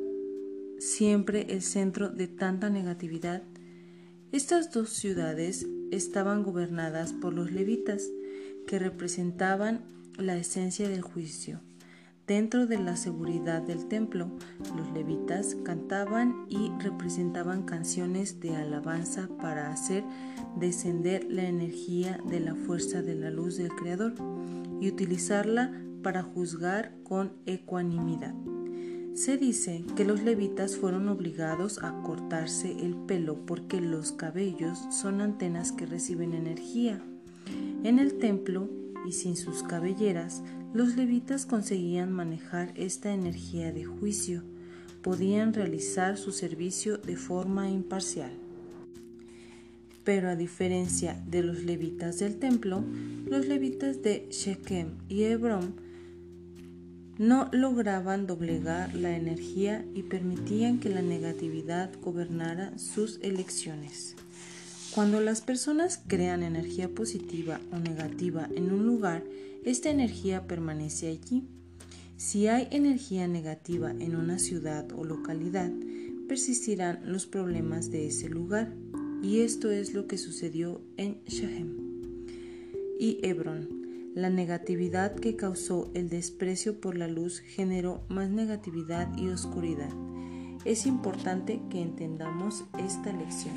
siempre 0.79 1.47
el 1.49 1.63
centro 1.63 2.11
de 2.11 2.27
tanta 2.27 2.69
negatividad? 2.69 3.43
Estas 4.33 4.71
dos 4.71 4.91
ciudades 4.91 5.67
estaban 5.91 6.43
gobernadas 6.43 7.13
por 7.15 7.33
los 7.33 7.51
levitas, 7.51 8.09
que 8.67 8.79
representaban 8.79 9.81
la 10.19 10.37
esencia 10.37 10.89
del 10.89 11.01
juicio. 11.01 11.61
Dentro 12.31 12.69
de 12.69 12.79
la 12.79 12.95
seguridad 12.95 13.61
del 13.61 13.87
templo, 13.87 14.31
los 14.77 14.93
levitas 14.93 15.57
cantaban 15.65 16.47
y 16.49 16.71
representaban 16.79 17.65
canciones 17.65 18.39
de 18.39 18.55
alabanza 18.55 19.29
para 19.43 19.73
hacer 19.73 20.05
descender 20.57 21.27
la 21.29 21.49
energía 21.49 22.21
de 22.31 22.39
la 22.39 22.55
fuerza 22.55 23.03
de 23.03 23.17
la 23.17 23.33
luz 23.33 23.57
del 23.57 23.71
Creador 23.71 24.15
y 24.81 24.87
utilizarla 24.87 25.73
para 26.05 26.23
juzgar 26.23 26.95
con 27.03 27.33
ecuanimidad. 27.47 28.37
Se 29.15 29.37
dice 29.37 29.85
que 29.97 30.05
los 30.05 30.23
levitas 30.23 30.77
fueron 30.77 31.09
obligados 31.09 31.83
a 31.83 32.01
cortarse 32.03 32.71
el 32.79 32.95
pelo 32.95 33.45
porque 33.45 33.81
los 33.81 34.13
cabellos 34.13 34.79
son 34.93 35.21
antenas 35.21 35.73
que 35.73 35.85
reciben 35.85 36.35
energía. 36.35 37.03
En 37.83 37.99
el 37.99 38.19
templo 38.19 38.69
y 39.05 39.13
sin 39.15 39.37
sus 39.37 39.65
cabelleras, 39.65 40.45
los 40.73 40.97
levitas 40.97 41.47
conseguían 41.47 42.13
manejar 42.13 42.73
esta 42.77 43.13
energía 43.13 43.73
de 43.73 43.85
juicio, 43.85 44.43
podían 45.03 45.53
realizar 45.53 46.17
su 46.17 46.33
servicio 46.33 46.99
de 46.99 47.17
forma 47.17 47.71
imparcial. 47.71 48.33
Pero 50.05 50.29
a 50.29 50.37
diferencia 50.37 51.23
de 51.27 51.43
los 51.43 51.65
levitas 51.65 52.19
del 52.19 52.37
templo, 52.39 52.85
los 53.27 53.47
levitas 53.47 54.03
de 54.03 54.29
Shechem 54.31 54.93
y 55.09 55.25
Hebrón 55.25 55.75
no 57.19 57.51
lograban 57.53 58.27
doblegar 58.27 58.95
la 58.95 59.15
energía 59.15 59.85
y 59.95 60.05
permitían 60.05 60.79
que 60.79 60.89
la 60.89 61.03
negatividad 61.03 61.91
gobernara 62.01 62.79
sus 62.79 63.19
elecciones. 63.23 64.17
Cuando 64.95 65.21
las 65.21 65.43
personas 65.43 66.01
crean 66.07 66.43
energía 66.43 66.89
positiva 66.89 67.61
o 67.73 67.79
negativa 67.79 68.49
en 68.55 68.73
un 68.73 68.87
lugar, 68.87 69.23
esta 69.65 69.91
energía 69.91 70.47
permanece 70.47 71.09
allí. 71.09 71.47
Si 72.17 72.47
hay 72.47 72.69
energía 72.71 73.29
negativa 73.29 73.91
en 73.91 74.17
una 74.17 74.39
ciudad 74.39 74.91
o 74.93 75.05
localidad, 75.05 75.71
persistirán 76.29 77.01
los 77.05 77.27
problemas 77.27 77.91
de 77.91 78.07
ese 78.07 78.29
lugar. 78.29 78.75
Y 79.23 79.41
esto 79.41 79.71
es 79.71 79.93
lo 79.93 80.07
que 80.07 80.17
sucedió 80.17 80.81
en 80.97 81.23
Shahem 81.27 81.77
y 82.99 83.19
Hebron. 83.23 83.81
La 84.15 84.29
negatividad 84.29 85.15
que 85.15 85.37
causó 85.37 85.91
el 85.95 86.09
desprecio 86.09 86.81
por 86.81 86.97
la 86.97 87.09
luz 87.09 87.41
generó 87.41 88.03
más 88.09 88.29
negatividad 88.29 89.17
y 89.17 89.29
oscuridad. 89.29 89.91
Es 90.65 90.85
importante 90.87 91.61
que 91.71 91.81
entendamos 91.81 92.65
esta 92.79 93.13
lección. 93.13 93.55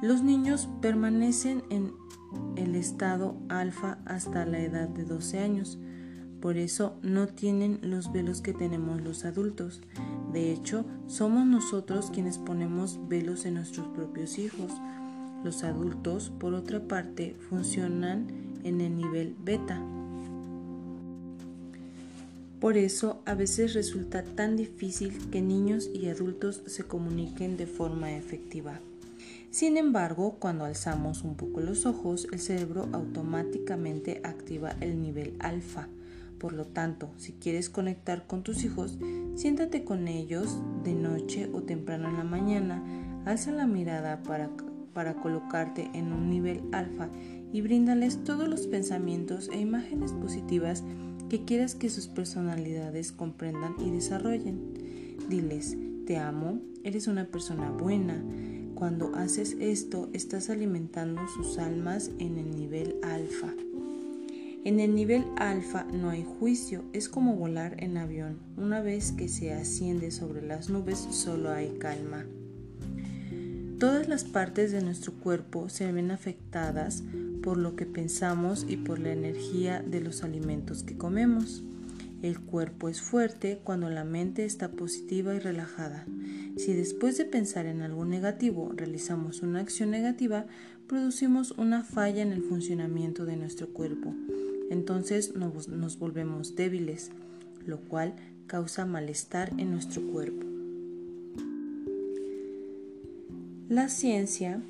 Los 0.00 0.22
niños 0.22 0.68
permanecen 0.80 1.62
en 1.70 1.92
el 2.56 2.74
estado 2.74 3.36
alfa 3.48 3.98
hasta 4.04 4.44
la 4.44 4.60
edad 4.60 4.88
de 4.88 5.04
12 5.04 5.38
años. 5.38 5.78
Por 6.40 6.56
eso 6.56 6.96
no 7.02 7.26
tienen 7.26 7.80
los 7.82 8.12
velos 8.12 8.40
que 8.40 8.52
tenemos 8.52 9.00
los 9.02 9.24
adultos. 9.24 9.80
De 10.32 10.52
hecho, 10.52 10.84
somos 11.06 11.46
nosotros 11.46 12.10
quienes 12.12 12.38
ponemos 12.38 13.00
velos 13.08 13.44
en 13.44 13.54
nuestros 13.54 13.88
propios 13.88 14.38
hijos. 14.38 14.72
Los 15.42 15.64
adultos, 15.64 16.32
por 16.38 16.54
otra 16.54 16.80
parte, 16.80 17.36
funcionan 17.48 18.28
en 18.62 18.80
el 18.80 18.96
nivel 18.96 19.34
beta. 19.42 19.80
Por 22.60 22.76
eso 22.76 23.22
a 23.24 23.34
veces 23.34 23.74
resulta 23.74 24.24
tan 24.24 24.56
difícil 24.56 25.30
que 25.30 25.40
niños 25.40 25.88
y 25.94 26.08
adultos 26.08 26.62
se 26.66 26.84
comuniquen 26.84 27.56
de 27.56 27.66
forma 27.66 28.12
efectiva. 28.12 28.80
Sin 29.50 29.78
embargo, 29.78 30.36
cuando 30.38 30.64
alzamos 30.64 31.24
un 31.24 31.34
poco 31.34 31.60
los 31.60 31.86
ojos, 31.86 32.28
el 32.32 32.38
cerebro 32.38 32.88
automáticamente 32.92 34.20
activa 34.22 34.76
el 34.80 35.00
nivel 35.00 35.36
alfa. 35.38 35.88
Por 36.38 36.52
lo 36.52 36.66
tanto, 36.66 37.10
si 37.16 37.32
quieres 37.32 37.70
conectar 37.70 38.26
con 38.26 38.42
tus 38.42 38.62
hijos, 38.64 38.98
siéntate 39.34 39.84
con 39.84 40.06
ellos 40.06 40.58
de 40.84 40.94
noche 40.94 41.50
o 41.52 41.62
temprano 41.62 42.08
en 42.08 42.18
la 42.18 42.24
mañana, 42.24 42.82
alza 43.24 43.50
la 43.50 43.66
mirada 43.66 44.22
para, 44.22 44.50
para 44.92 45.14
colocarte 45.14 45.90
en 45.94 46.12
un 46.12 46.28
nivel 46.28 46.62
alfa 46.72 47.08
y 47.52 47.62
bríndales 47.62 48.22
todos 48.24 48.48
los 48.48 48.66
pensamientos 48.66 49.48
e 49.52 49.58
imágenes 49.58 50.12
positivas 50.12 50.84
que 51.28 51.44
quieras 51.44 51.74
que 51.74 51.90
sus 51.90 52.06
personalidades 52.06 53.12
comprendan 53.12 53.74
y 53.78 53.90
desarrollen. 53.90 55.18
Diles, 55.28 55.76
te 56.06 56.18
amo, 56.18 56.60
eres 56.84 57.06
una 57.06 57.26
persona 57.26 57.70
buena. 57.70 58.22
Cuando 58.78 59.12
haces 59.16 59.56
esto, 59.58 60.08
estás 60.12 60.50
alimentando 60.50 61.20
sus 61.26 61.58
almas 61.58 62.12
en 62.20 62.38
el 62.38 62.52
nivel 62.52 62.94
alfa. 63.02 63.52
En 64.64 64.78
el 64.78 64.94
nivel 64.94 65.24
alfa 65.36 65.82
no 65.82 66.10
hay 66.10 66.24
juicio, 66.38 66.84
es 66.92 67.08
como 67.08 67.34
volar 67.34 67.82
en 67.82 67.96
avión. 67.96 68.38
Una 68.56 68.80
vez 68.80 69.10
que 69.10 69.26
se 69.26 69.52
asciende 69.52 70.12
sobre 70.12 70.46
las 70.46 70.70
nubes, 70.70 71.08
solo 71.10 71.50
hay 71.50 71.70
calma. 71.80 72.24
Todas 73.80 74.06
las 74.06 74.22
partes 74.22 74.70
de 74.70 74.80
nuestro 74.80 75.12
cuerpo 75.12 75.68
se 75.68 75.90
ven 75.90 76.12
afectadas 76.12 77.02
por 77.42 77.56
lo 77.56 77.74
que 77.74 77.84
pensamos 77.84 78.64
y 78.68 78.76
por 78.76 79.00
la 79.00 79.10
energía 79.10 79.82
de 79.82 79.98
los 79.98 80.22
alimentos 80.22 80.84
que 80.84 80.96
comemos. 80.96 81.64
El 82.20 82.40
cuerpo 82.40 82.88
es 82.88 83.00
fuerte 83.00 83.60
cuando 83.62 83.90
la 83.90 84.02
mente 84.02 84.44
está 84.44 84.72
positiva 84.72 85.34
y 85.34 85.38
relajada. 85.38 86.04
Si 86.56 86.74
después 86.74 87.16
de 87.16 87.24
pensar 87.24 87.66
en 87.66 87.80
algo 87.80 88.04
negativo 88.04 88.72
realizamos 88.74 89.42
una 89.42 89.60
acción 89.60 89.90
negativa, 89.90 90.46
producimos 90.88 91.52
una 91.52 91.84
falla 91.84 92.22
en 92.22 92.32
el 92.32 92.42
funcionamiento 92.42 93.24
de 93.24 93.36
nuestro 93.36 93.68
cuerpo. 93.68 94.14
Entonces 94.68 95.34
nos, 95.36 95.98
volvemos 95.98 96.56
débiles, 96.56 97.12
lo 97.64 97.78
cual 97.82 98.14
causa 98.48 98.84
malestar 98.84 99.52
en 99.56 99.70
nuestro 99.70 100.02
cuerpo. 100.02 100.44
La 103.68 103.88
ciencia 103.88 104.60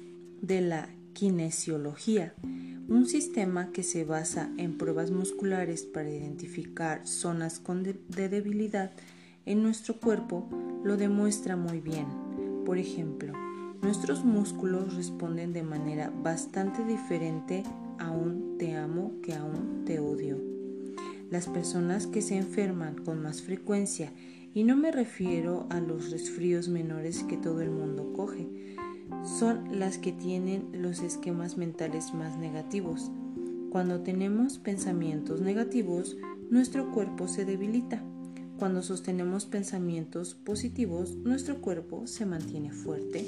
de 0.42 0.60
la 0.60 0.90
kinesiología 1.14 2.34
un 2.88 3.06
sistema 3.06 3.70
que 3.70 3.82
se 3.82 4.04
basa 4.04 4.50
en 4.56 4.78
pruebas 4.78 5.10
musculares 5.10 5.82
para 5.82 6.10
identificar 6.10 7.06
zonas 7.06 7.62
de 8.08 8.28
debilidad 8.30 8.92
en 9.44 9.62
nuestro 9.62 10.00
cuerpo 10.00 10.48
lo 10.82 10.96
demuestra 10.96 11.54
muy 11.54 11.80
bien. 11.80 12.06
Por 12.64 12.78
ejemplo, 12.78 13.34
nuestros 13.82 14.24
músculos 14.24 14.94
responden 14.94 15.52
de 15.52 15.62
manera 15.62 16.10
bastante 16.22 16.82
diferente 16.82 17.62
a 17.98 18.10
un 18.10 18.56
te 18.58 18.74
amo 18.74 19.20
que 19.22 19.34
a 19.34 19.44
un 19.44 19.84
te 19.84 20.00
odio. 20.00 20.38
Las 21.30 21.46
personas 21.46 22.06
que 22.06 22.22
se 22.22 22.38
enferman 22.38 23.04
con 23.04 23.22
más 23.22 23.42
frecuencia, 23.42 24.12
y 24.54 24.64
no 24.64 24.76
me 24.76 24.90
refiero 24.90 25.66
a 25.68 25.78
los 25.78 26.10
resfríos 26.10 26.68
menores 26.70 27.22
que 27.24 27.36
todo 27.36 27.60
el 27.60 27.70
mundo 27.70 28.14
coge, 28.14 28.48
son 29.24 29.78
las 29.78 29.98
que 29.98 30.12
tienen 30.12 30.68
los 30.72 31.00
esquemas 31.00 31.56
mentales 31.56 32.14
más 32.14 32.38
negativos. 32.38 33.10
Cuando 33.70 34.00
tenemos 34.00 34.58
pensamientos 34.58 35.40
negativos, 35.40 36.16
nuestro 36.50 36.90
cuerpo 36.92 37.28
se 37.28 37.44
debilita. 37.44 38.02
Cuando 38.58 38.82
sostenemos 38.82 39.46
pensamientos 39.46 40.34
positivos, 40.34 41.14
nuestro 41.16 41.60
cuerpo 41.60 42.06
se 42.06 42.26
mantiene 42.26 42.72
fuerte. 42.72 43.26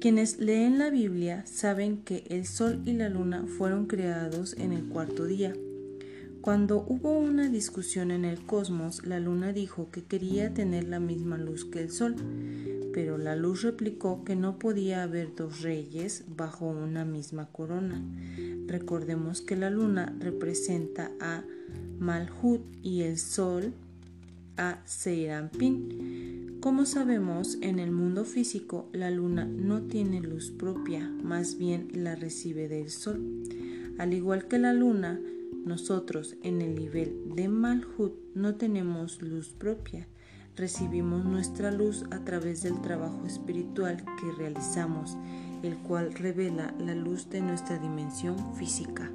Quienes 0.00 0.38
leen 0.38 0.78
la 0.78 0.90
Biblia 0.90 1.44
saben 1.46 1.98
que 1.98 2.24
el 2.28 2.46
sol 2.46 2.80
y 2.84 2.92
la 2.92 3.08
luna 3.08 3.46
fueron 3.46 3.86
creados 3.86 4.56
en 4.58 4.72
el 4.72 4.88
cuarto 4.88 5.26
día. 5.26 5.52
Cuando 6.40 6.84
hubo 6.88 7.16
una 7.16 7.48
discusión 7.48 8.10
en 8.10 8.24
el 8.24 8.44
cosmos, 8.44 9.06
la 9.06 9.20
luna 9.20 9.52
dijo 9.52 9.90
que 9.92 10.02
quería 10.02 10.52
tener 10.52 10.88
la 10.88 10.98
misma 10.98 11.38
luz 11.38 11.64
que 11.64 11.80
el 11.80 11.92
sol, 11.92 12.16
pero 12.92 13.18
la 13.18 13.36
luz 13.36 13.62
replicó 13.62 14.24
que 14.24 14.36
no 14.36 14.58
podía 14.58 15.02
haber 15.02 15.34
dos 15.34 15.62
reyes 15.62 16.24
bajo 16.28 16.66
una 16.66 17.04
misma 17.04 17.46
corona. 17.46 18.02
Recordemos 18.66 19.40
que 19.40 19.56
la 19.56 19.70
luna 19.70 20.14
representa 20.18 21.10
a 21.20 21.44
Malhut 21.98 22.62
y 22.82 23.02
el 23.02 23.18
sol 23.18 23.72
a 24.56 24.82
Seirampin. 24.84 26.58
Como 26.60 26.86
sabemos, 26.86 27.58
en 27.60 27.78
el 27.78 27.90
mundo 27.90 28.24
físico 28.24 28.88
la 28.92 29.10
luna 29.10 29.44
no 29.44 29.82
tiene 29.82 30.20
luz 30.20 30.50
propia, 30.50 31.08
más 31.08 31.58
bien 31.58 31.88
la 31.92 32.14
recibe 32.14 32.68
del 32.68 32.90
sol. 32.90 33.42
Al 33.98 34.14
igual 34.14 34.46
que 34.48 34.58
la 34.58 34.72
luna, 34.72 35.20
nosotros 35.64 36.36
en 36.42 36.60
el 36.60 36.74
nivel 36.74 37.34
de 37.34 37.48
Malhut 37.48 38.14
no 38.34 38.56
tenemos 38.56 39.22
luz 39.22 39.50
propia 39.50 40.06
recibimos 40.56 41.24
nuestra 41.24 41.70
luz 41.70 42.04
a 42.10 42.18
través 42.20 42.62
del 42.62 42.80
trabajo 42.80 43.26
espiritual 43.26 44.04
que 44.20 44.32
realizamos, 44.36 45.16
el 45.62 45.76
cual 45.78 46.12
revela 46.14 46.74
la 46.78 46.94
luz 46.94 47.30
de 47.30 47.40
nuestra 47.40 47.78
dimensión 47.78 48.54
física. 48.54 49.10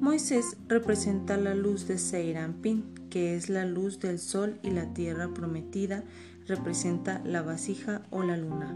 Moisés 0.00 0.56
representa 0.68 1.36
la 1.36 1.54
luz 1.54 1.86
de 1.88 1.98
Seirampin, 1.98 2.94
que 3.10 3.34
es 3.34 3.48
la 3.48 3.64
luz 3.64 3.98
del 3.98 4.18
sol 4.18 4.58
y 4.62 4.70
la 4.70 4.92
tierra 4.94 5.32
prometida 5.34 6.04
representa 6.46 7.20
la 7.24 7.42
vasija 7.42 8.02
o 8.10 8.22
la 8.22 8.36
luna. 8.36 8.74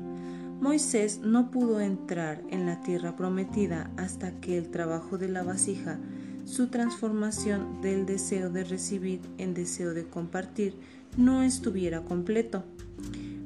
Moisés 0.61 1.21
no 1.25 1.51
pudo 1.51 1.81
entrar 1.81 2.43
en 2.51 2.67
la 2.67 2.81
tierra 2.83 3.17
prometida 3.17 3.91
hasta 3.97 4.41
que 4.41 4.59
el 4.59 4.71
trabajo 4.71 5.19
de 5.19 5.29
la 5.29 5.43
vasija 5.43 5.99
su 6.45 6.69
transformación 6.69 7.81
del 7.81 8.07
deseo 8.07 8.51
de 8.51 8.65
recibir 8.65 9.21
en 9.39 9.55
deseo 9.55 9.95
de 9.95 10.05
compartir 10.05 10.75
no 11.17 11.43
estuviera 11.43 12.03
completo. 12.03 12.65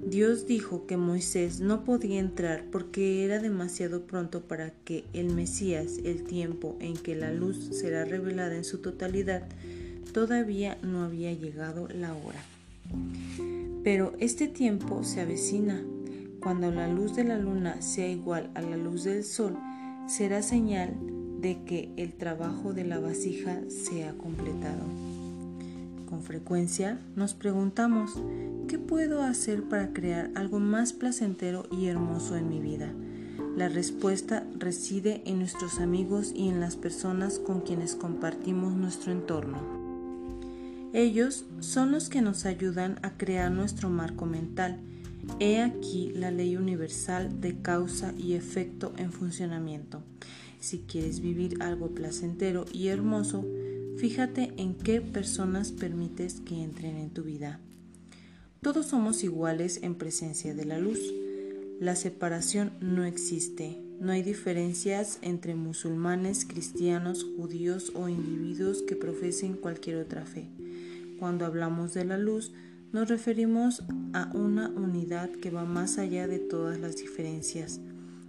Dios 0.06 0.46
dijo 0.46 0.86
que 0.86 0.96
Moisés 0.96 1.60
no 1.60 1.82
podía 1.82 2.20
entrar 2.20 2.64
porque 2.70 3.24
era 3.24 3.40
demasiado 3.40 4.06
pronto 4.06 4.42
para 4.42 4.70
que 4.70 5.04
el 5.12 5.34
Mesías, 5.34 5.98
el 6.04 6.22
tiempo 6.22 6.76
en 6.80 6.94
que 6.94 7.16
la 7.16 7.32
luz 7.32 7.70
será 7.72 8.04
revelada 8.04 8.56
en 8.56 8.64
su 8.64 8.78
totalidad, 8.78 9.48
todavía 10.12 10.78
no 10.82 11.02
había 11.02 11.32
llegado 11.32 11.88
la 11.88 12.14
hora. 12.14 12.40
Pero 13.82 14.14
este 14.20 14.46
tiempo 14.46 15.02
se 15.02 15.20
avecina. 15.20 15.82
Cuando 16.40 16.70
la 16.70 16.86
luz 16.86 17.16
de 17.16 17.24
la 17.24 17.38
luna 17.38 17.82
sea 17.82 18.08
igual 18.08 18.50
a 18.54 18.62
la 18.62 18.76
luz 18.76 19.02
del 19.02 19.24
sol, 19.24 19.58
será 20.06 20.42
señal 20.42 20.94
de 21.40 21.62
que 21.64 21.92
el 21.96 22.14
trabajo 22.14 22.72
de 22.72 22.84
la 22.84 22.98
vasija 22.98 23.60
se 23.68 24.04
ha 24.04 24.12
completado. 24.14 24.84
Con 26.08 26.22
frecuencia 26.22 27.00
nos 27.16 27.34
preguntamos, 27.34 28.12
¿qué 28.68 28.78
puedo 28.78 29.22
hacer 29.22 29.64
para 29.64 29.92
crear 29.92 30.30
algo 30.34 30.60
más 30.60 30.92
placentero 30.92 31.66
y 31.70 31.86
hermoso 31.86 32.36
en 32.36 32.48
mi 32.48 32.60
vida? 32.60 32.92
La 33.56 33.68
respuesta 33.68 34.46
reside 34.58 35.22
en 35.24 35.38
nuestros 35.38 35.80
amigos 35.80 36.32
y 36.34 36.48
en 36.48 36.60
las 36.60 36.76
personas 36.76 37.38
con 37.38 37.62
quienes 37.62 37.96
compartimos 37.96 38.74
nuestro 38.74 39.12
entorno. 39.12 39.58
Ellos 40.92 41.44
son 41.60 41.90
los 41.90 42.08
que 42.08 42.22
nos 42.22 42.46
ayudan 42.46 42.98
a 43.02 43.16
crear 43.16 43.50
nuestro 43.50 43.90
marco 43.90 44.26
mental. 44.26 44.78
He 45.40 45.60
aquí 45.60 46.12
la 46.14 46.30
ley 46.30 46.56
universal 46.56 47.40
de 47.40 47.60
causa 47.60 48.12
y 48.16 48.34
efecto 48.34 48.92
en 48.96 49.10
funcionamiento. 49.10 50.02
Si 50.60 50.78
quieres 50.80 51.20
vivir 51.20 51.62
algo 51.62 51.88
placentero 51.88 52.64
y 52.72 52.88
hermoso, 52.88 53.44
fíjate 53.96 54.52
en 54.56 54.74
qué 54.74 55.00
personas 55.00 55.72
permites 55.72 56.40
que 56.40 56.62
entren 56.62 56.96
en 56.96 57.10
tu 57.10 57.22
vida. 57.22 57.60
Todos 58.62 58.86
somos 58.86 59.22
iguales 59.22 59.80
en 59.82 59.94
presencia 59.94 60.54
de 60.54 60.64
la 60.64 60.78
luz. 60.78 60.98
La 61.78 61.94
separación 61.94 62.72
no 62.80 63.04
existe. 63.04 63.80
No 64.00 64.12
hay 64.12 64.22
diferencias 64.22 65.18
entre 65.22 65.54
musulmanes, 65.54 66.44
cristianos, 66.44 67.24
judíos 67.36 67.92
o 67.94 68.08
individuos 68.08 68.82
que 68.82 68.96
profesen 68.96 69.54
cualquier 69.54 69.96
otra 69.96 70.26
fe. 70.26 70.48
Cuando 71.18 71.46
hablamos 71.46 71.94
de 71.94 72.04
la 72.04 72.18
luz, 72.18 72.52
nos 72.92 73.08
referimos 73.08 73.84
a 74.12 74.30
una 74.34 74.68
unidad 74.70 75.30
que 75.30 75.50
va 75.50 75.64
más 75.64 75.98
allá 75.98 76.26
de 76.26 76.38
todas 76.38 76.78
las 76.78 76.96
diferencias. 76.96 77.80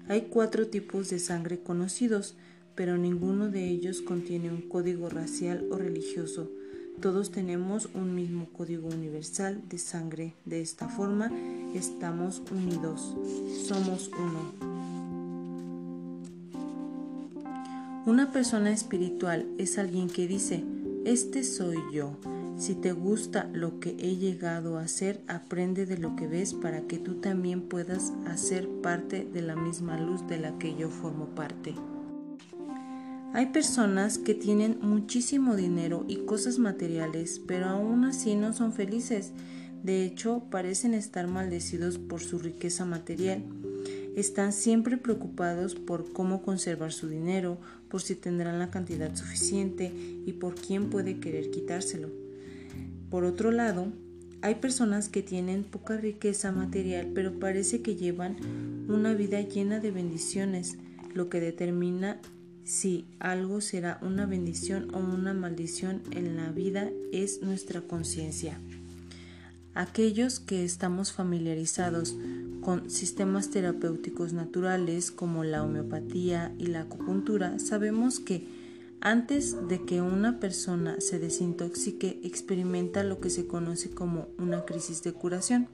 Hay 0.09 0.27
cuatro 0.29 0.67
tipos 0.67 1.09
de 1.09 1.19
sangre 1.19 1.59
conocidos, 1.59 2.35
pero 2.75 2.97
ninguno 2.97 3.49
de 3.49 3.67
ellos 3.67 4.01
contiene 4.01 4.49
un 4.49 4.61
código 4.61 5.09
racial 5.09 5.65
o 5.69 5.77
religioso. 5.77 6.49
Todos 7.01 7.29
tenemos 7.31 7.89
un 7.93 8.15
mismo 8.15 8.47
código 8.53 8.87
universal 8.87 9.61
de 9.67 9.77
sangre. 9.77 10.33
De 10.45 10.61
esta 10.61 10.87
forma, 10.87 11.31
estamos 11.75 12.41
unidos. 12.51 13.15
Somos 13.67 14.09
uno. 14.17 14.77
Una 18.05 18.31
persona 18.31 18.71
espiritual 18.71 19.45
es 19.57 19.77
alguien 19.77 20.09
que 20.09 20.27
dice, 20.27 20.63
este 21.03 21.43
soy 21.43 21.77
yo. 21.91 22.17
Si 22.57 22.73
te 22.73 22.91
gusta 22.91 23.47
lo 23.53 23.79
que 23.79 23.91
he 23.99 24.15
llegado 24.15 24.77
a 24.79 24.81
hacer, 24.81 25.21
aprende 25.27 25.85
de 25.85 25.99
lo 25.99 26.15
que 26.15 26.25
ves 26.25 26.55
para 26.55 26.81
que 26.81 26.97
tú 26.97 27.15
también 27.15 27.61
puedas 27.61 28.13
hacer 28.25 28.67
parte 28.81 29.27
de 29.31 29.43
la 29.43 29.55
misma 29.55 29.99
luz 29.99 30.27
de 30.27 30.39
la 30.39 30.57
que 30.57 30.75
yo 30.75 30.89
formo 30.89 31.27
parte. 31.35 31.75
Hay 33.33 33.47
personas 33.47 34.17
que 34.17 34.33
tienen 34.33 34.79
muchísimo 34.81 35.55
dinero 35.55 36.03
y 36.07 36.25
cosas 36.25 36.57
materiales, 36.57 37.39
pero 37.45 37.67
aún 37.67 38.05
así 38.05 38.33
no 38.33 38.53
son 38.53 38.73
felices. 38.73 39.33
De 39.83 40.03
hecho, 40.03 40.41
parecen 40.49 40.95
estar 40.95 41.27
maldecidos 41.27 41.99
por 41.99 42.21
su 42.21 42.39
riqueza 42.39 42.85
material. 42.85 43.43
Están 44.15 44.51
siempre 44.51 44.97
preocupados 44.97 45.75
por 45.75 46.11
cómo 46.11 46.41
conservar 46.41 46.91
su 46.91 47.07
dinero, 47.07 47.59
por 47.87 48.01
si 48.01 48.15
tendrán 48.15 48.57
la 48.57 48.71
cantidad 48.71 49.15
suficiente 49.15 49.93
y 50.25 50.33
por 50.33 50.55
quién 50.55 50.89
puede 50.89 51.19
querer 51.19 51.51
quitárselo. 51.51 52.26
Por 53.09 53.23
otro 53.23 53.51
lado, 53.51 53.87
hay 54.41 54.55
personas 54.55 55.09
que 55.09 55.23
tienen 55.23 55.63
poca 55.63 55.97
riqueza 55.97 56.51
material, 56.51 57.11
pero 57.13 57.39
parece 57.39 57.81
que 57.81 57.95
llevan 57.95 58.37
una 58.87 59.13
vida 59.13 59.41
llena 59.41 59.79
de 59.79 59.91
bendiciones, 59.91 60.77
lo 61.13 61.29
que 61.29 61.39
determina 61.39 62.19
si 62.63 63.05
algo 63.19 63.61
será 63.61 63.97
una 64.01 64.25
bendición 64.25 64.93
o 64.93 64.99
una 64.99 65.33
maldición 65.33 66.01
en 66.11 66.35
la 66.35 66.51
vida 66.51 66.89
es 67.13 67.41
nuestra 67.41 67.81
conciencia. 67.81 68.59
Aquellos 69.73 70.39
que 70.39 70.65
estamos 70.65 71.13
familiarizados 71.13 72.15
con 72.61 72.89
sistemas 72.89 73.51
terapéuticos 73.51 74.33
naturales 74.33 75.11
como 75.11 75.45
la 75.45 75.63
homeopatía 75.63 76.53
y 76.57 76.65
la 76.65 76.81
acupuntura, 76.81 77.57
sabemos 77.59 78.19
que 78.19 78.45
antes 79.01 79.67
de 79.67 79.85
que 79.85 80.01
una 80.01 80.39
persona 80.39 80.95
se 80.99 81.19
desintoxique, 81.19 82.19
experimenta 82.23 83.03
lo 83.03 83.19
que 83.19 83.29
se 83.29 83.47
conoce 83.47 83.91
como 83.91 84.27
una 84.37 84.65
crisis 84.65 85.03
de 85.03 85.13
curación. 85.13 85.67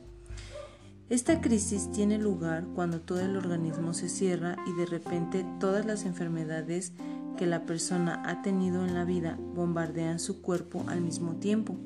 Esta 1.10 1.42
crisis 1.42 1.92
tiene 1.92 2.18
lugar 2.18 2.66
cuando 2.76 3.02
todo 3.02 3.20
el 3.20 3.36
organismo 3.36 3.94
se 3.94 4.10
cierra 4.10 4.58
y 4.66 4.74
de 4.80 4.86
repente 4.86 5.46
todas 5.60 5.86
las 5.86 6.06
enfermedades 6.06 6.94
que 7.38 7.46
la 7.46 7.66
persona 7.66 8.24
ha 8.26 8.42
tenido 8.42 8.86
en 8.86 8.94
la 8.94 9.06
vida 9.06 9.38
bombardean 9.54 10.20
su 10.20 10.42
cuerpo 10.42 10.84
al 10.88 11.02
mismo 11.02 11.36
tiempo. 11.36 11.78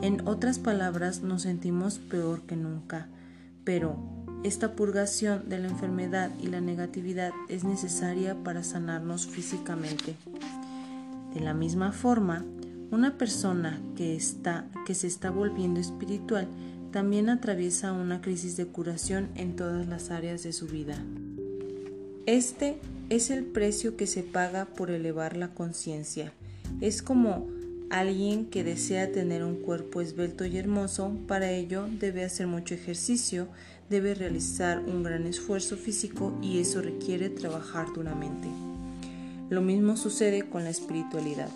En 0.00 0.26
otras 0.26 0.58
palabras, 0.58 1.22
nos 1.22 1.42
sentimos 1.42 1.98
peor 1.98 2.42
que 2.42 2.56
nunca, 2.56 3.08
pero 3.64 4.21
esta 4.44 4.72
purgación 4.72 5.48
de 5.48 5.58
la 5.58 5.68
enfermedad 5.68 6.30
y 6.40 6.48
la 6.48 6.60
negatividad 6.60 7.32
es 7.48 7.64
necesaria 7.64 8.34
para 8.42 8.64
sanarnos 8.64 9.26
físicamente. 9.26 10.16
De 11.34 11.40
la 11.40 11.54
misma 11.54 11.92
forma, 11.92 12.44
una 12.90 13.16
persona 13.16 13.80
que, 13.96 14.16
está, 14.16 14.66
que 14.84 14.94
se 14.94 15.06
está 15.06 15.30
volviendo 15.30 15.80
espiritual 15.80 16.48
también 16.90 17.30
atraviesa 17.30 17.92
una 17.92 18.20
crisis 18.20 18.56
de 18.56 18.66
curación 18.66 19.30
en 19.34 19.56
todas 19.56 19.86
las 19.86 20.10
áreas 20.10 20.42
de 20.42 20.52
su 20.52 20.66
vida. 20.66 21.02
Este 22.26 22.78
es 23.08 23.30
el 23.30 23.44
precio 23.44 23.96
que 23.96 24.06
se 24.06 24.22
paga 24.22 24.66
por 24.66 24.90
elevar 24.90 25.36
la 25.36 25.54
conciencia. 25.54 26.32
Es 26.80 27.02
como 27.02 27.48
alguien 27.90 28.46
que 28.46 28.64
desea 28.64 29.12
tener 29.12 29.44
un 29.44 29.56
cuerpo 29.56 30.00
esbelto 30.00 30.46
y 30.46 30.56
hermoso, 30.56 31.16
para 31.26 31.50
ello 31.50 31.86
debe 31.98 32.24
hacer 32.24 32.46
mucho 32.46 32.74
ejercicio, 32.74 33.48
debe 33.88 34.14
realizar 34.14 34.80
un 34.80 35.02
gran 35.02 35.26
esfuerzo 35.26 35.76
físico 35.76 36.32
y 36.42 36.60
eso 36.60 36.80
requiere 36.80 37.28
trabajar 37.28 37.86
duramente. 37.94 38.48
Lo 39.50 39.60
mismo 39.60 39.96
sucede 39.96 40.48
con 40.48 40.64
la 40.64 40.70
espiritualidad. 40.70 41.48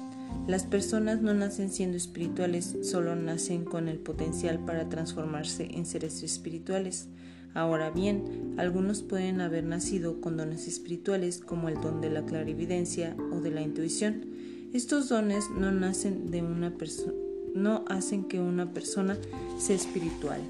Las 0.46 0.64
personas 0.64 1.22
no 1.22 1.34
nacen 1.34 1.70
siendo 1.70 1.96
espirituales, 1.96 2.76
solo 2.82 3.16
nacen 3.16 3.64
con 3.64 3.88
el 3.88 3.98
potencial 3.98 4.58
para 4.58 4.88
transformarse 4.88 5.68
en 5.72 5.86
seres 5.86 6.22
espirituales. 6.22 7.08
Ahora 7.54 7.90
bien, 7.90 8.54
algunos 8.58 9.02
pueden 9.02 9.40
haber 9.40 9.64
nacido 9.64 10.20
con 10.20 10.36
dones 10.36 10.68
espirituales 10.68 11.38
como 11.38 11.68
el 11.68 11.80
don 11.80 12.02
de 12.02 12.10
la 12.10 12.26
clarividencia 12.26 13.16
o 13.32 13.40
de 13.40 13.50
la 13.50 13.62
intuición. 13.62 14.26
Estos 14.74 15.08
dones 15.08 15.46
no 15.58 15.72
nacen 15.72 16.30
de 16.30 16.42
una 16.42 16.76
persona, 16.76 17.14
no 17.54 17.84
hacen 17.88 18.24
que 18.24 18.40
una 18.40 18.74
persona 18.74 19.16
sea 19.58 19.76
espiritual 19.76 20.42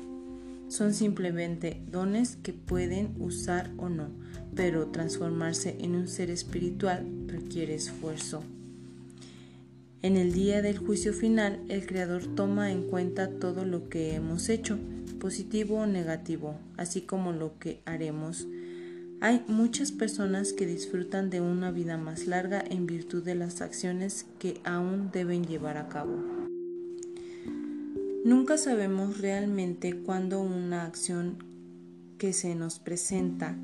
son 0.68 0.94
simplemente 0.94 1.80
dones 1.90 2.36
que 2.36 2.52
pueden 2.52 3.14
usar 3.18 3.70
o 3.76 3.88
no, 3.88 4.08
pero 4.54 4.88
transformarse 4.88 5.76
en 5.80 5.94
un 5.94 6.08
ser 6.08 6.30
espiritual 6.30 7.06
requiere 7.26 7.74
esfuerzo. 7.74 8.42
En 10.02 10.16
el 10.16 10.32
día 10.32 10.62
del 10.62 10.78
juicio 10.78 11.12
final, 11.12 11.60
el 11.68 11.86
Creador 11.86 12.26
toma 12.34 12.70
en 12.70 12.82
cuenta 12.88 13.28
todo 13.28 13.64
lo 13.64 13.88
que 13.88 14.14
hemos 14.14 14.48
hecho, 14.48 14.78
positivo 15.20 15.78
o 15.78 15.86
negativo, 15.86 16.58
así 16.76 17.00
como 17.00 17.32
lo 17.32 17.58
que 17.58 17.80
haremos. 17.86 18.46
Hay 19.20 19.42
muchas 19.48 19.92
personas 19.92 20.52
que 20.52 20.66
disfrutan 20.66 21.30
de 21.30 21.40
una 21.40 21.70
vida 21.70 21.96
más 21.96 22.26
larga 22.26 22.62
en 22.68 22.86
virtud 22.86 23.24
de 23.24 23.34
las 23.34 23.62
acciones 23.62 24.26
que 24.38 24.60
aún 24.64 25.10
deben 25.10 25.46
llevar 25.46 25.78
a 25.78 25.88
cabo. 25.88 26.35
Nunca 28.26 28.58
sabemos 28.58 29.20
realmente 29.20 30.02
cuándo 30.02 30.40
una 30.40 30.84
acción 30.84 31.44
que 32.18 32.32
se 32.32 32.56
nos 32.56 32.80
presenta 32.80 33.56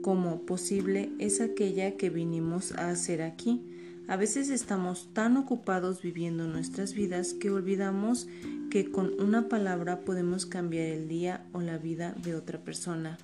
como 0.00 0.46
posible 0.46 1.12
es 1.18 1.42
aquella 1.42 1.98
que 1.98 2.08
vinimos 2.08 2.72
a 2.72 2.88
hacer 2.88 3.20
aquí. 3.20 3.60
A 4.08 4.16
veces 4.16 4.48
estamos 4.48 5.10
tan 5.12 5.36
ocupados 5.36 6.00
viviendo 6.00 6.46
nuestras 6.46 6.94
vidas 6.94 7.34
que 7.34 7.50
olvidamos 7.50 8.26
que 8.70 8.90
con 8.90 9.20
una 9.20 9.50
palabra 9.50 10.00
podemos 10.00 10.46
cambiar 10.46 10.86
el 10.86 11.06
día 11.06 11.44
o 11.52 11.60
la 11.60 11.76
vida 11.76 12.14
de 12.22 12.34
otra 12.34 12.58
persona. 12.58 13.18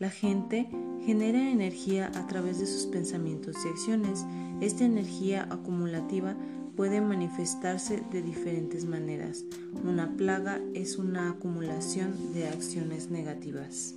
La 0.00 0.10
gente 0.10 0.66
genera 1.06 1.52
energía 1.52 2.10
a 2.16 2.26
través 2.26 2.58
de 2.58 2.66
sus 2.66 2.86
pensamientos 2.86 3.54
y 3.64 3.68
acciones. 3.68 4.26
Esta 4.60 4.84
energía 4.84 5.46
acumulativa 5.50 6.34
puede 6.80 7.02
manifestarse 7.02 8.02
de 8.10 8.22
diferentes 8.22 8.86
maneras. 8.86 9.44
Una 9.84 10.16
plaga 10.16 10.62
es 10.72 10.96
una 10.96 11.28
acumulación 11.28 12.32
de 12.32 12.48
acciones 12.48 13.10
negativas. 13.10 13.96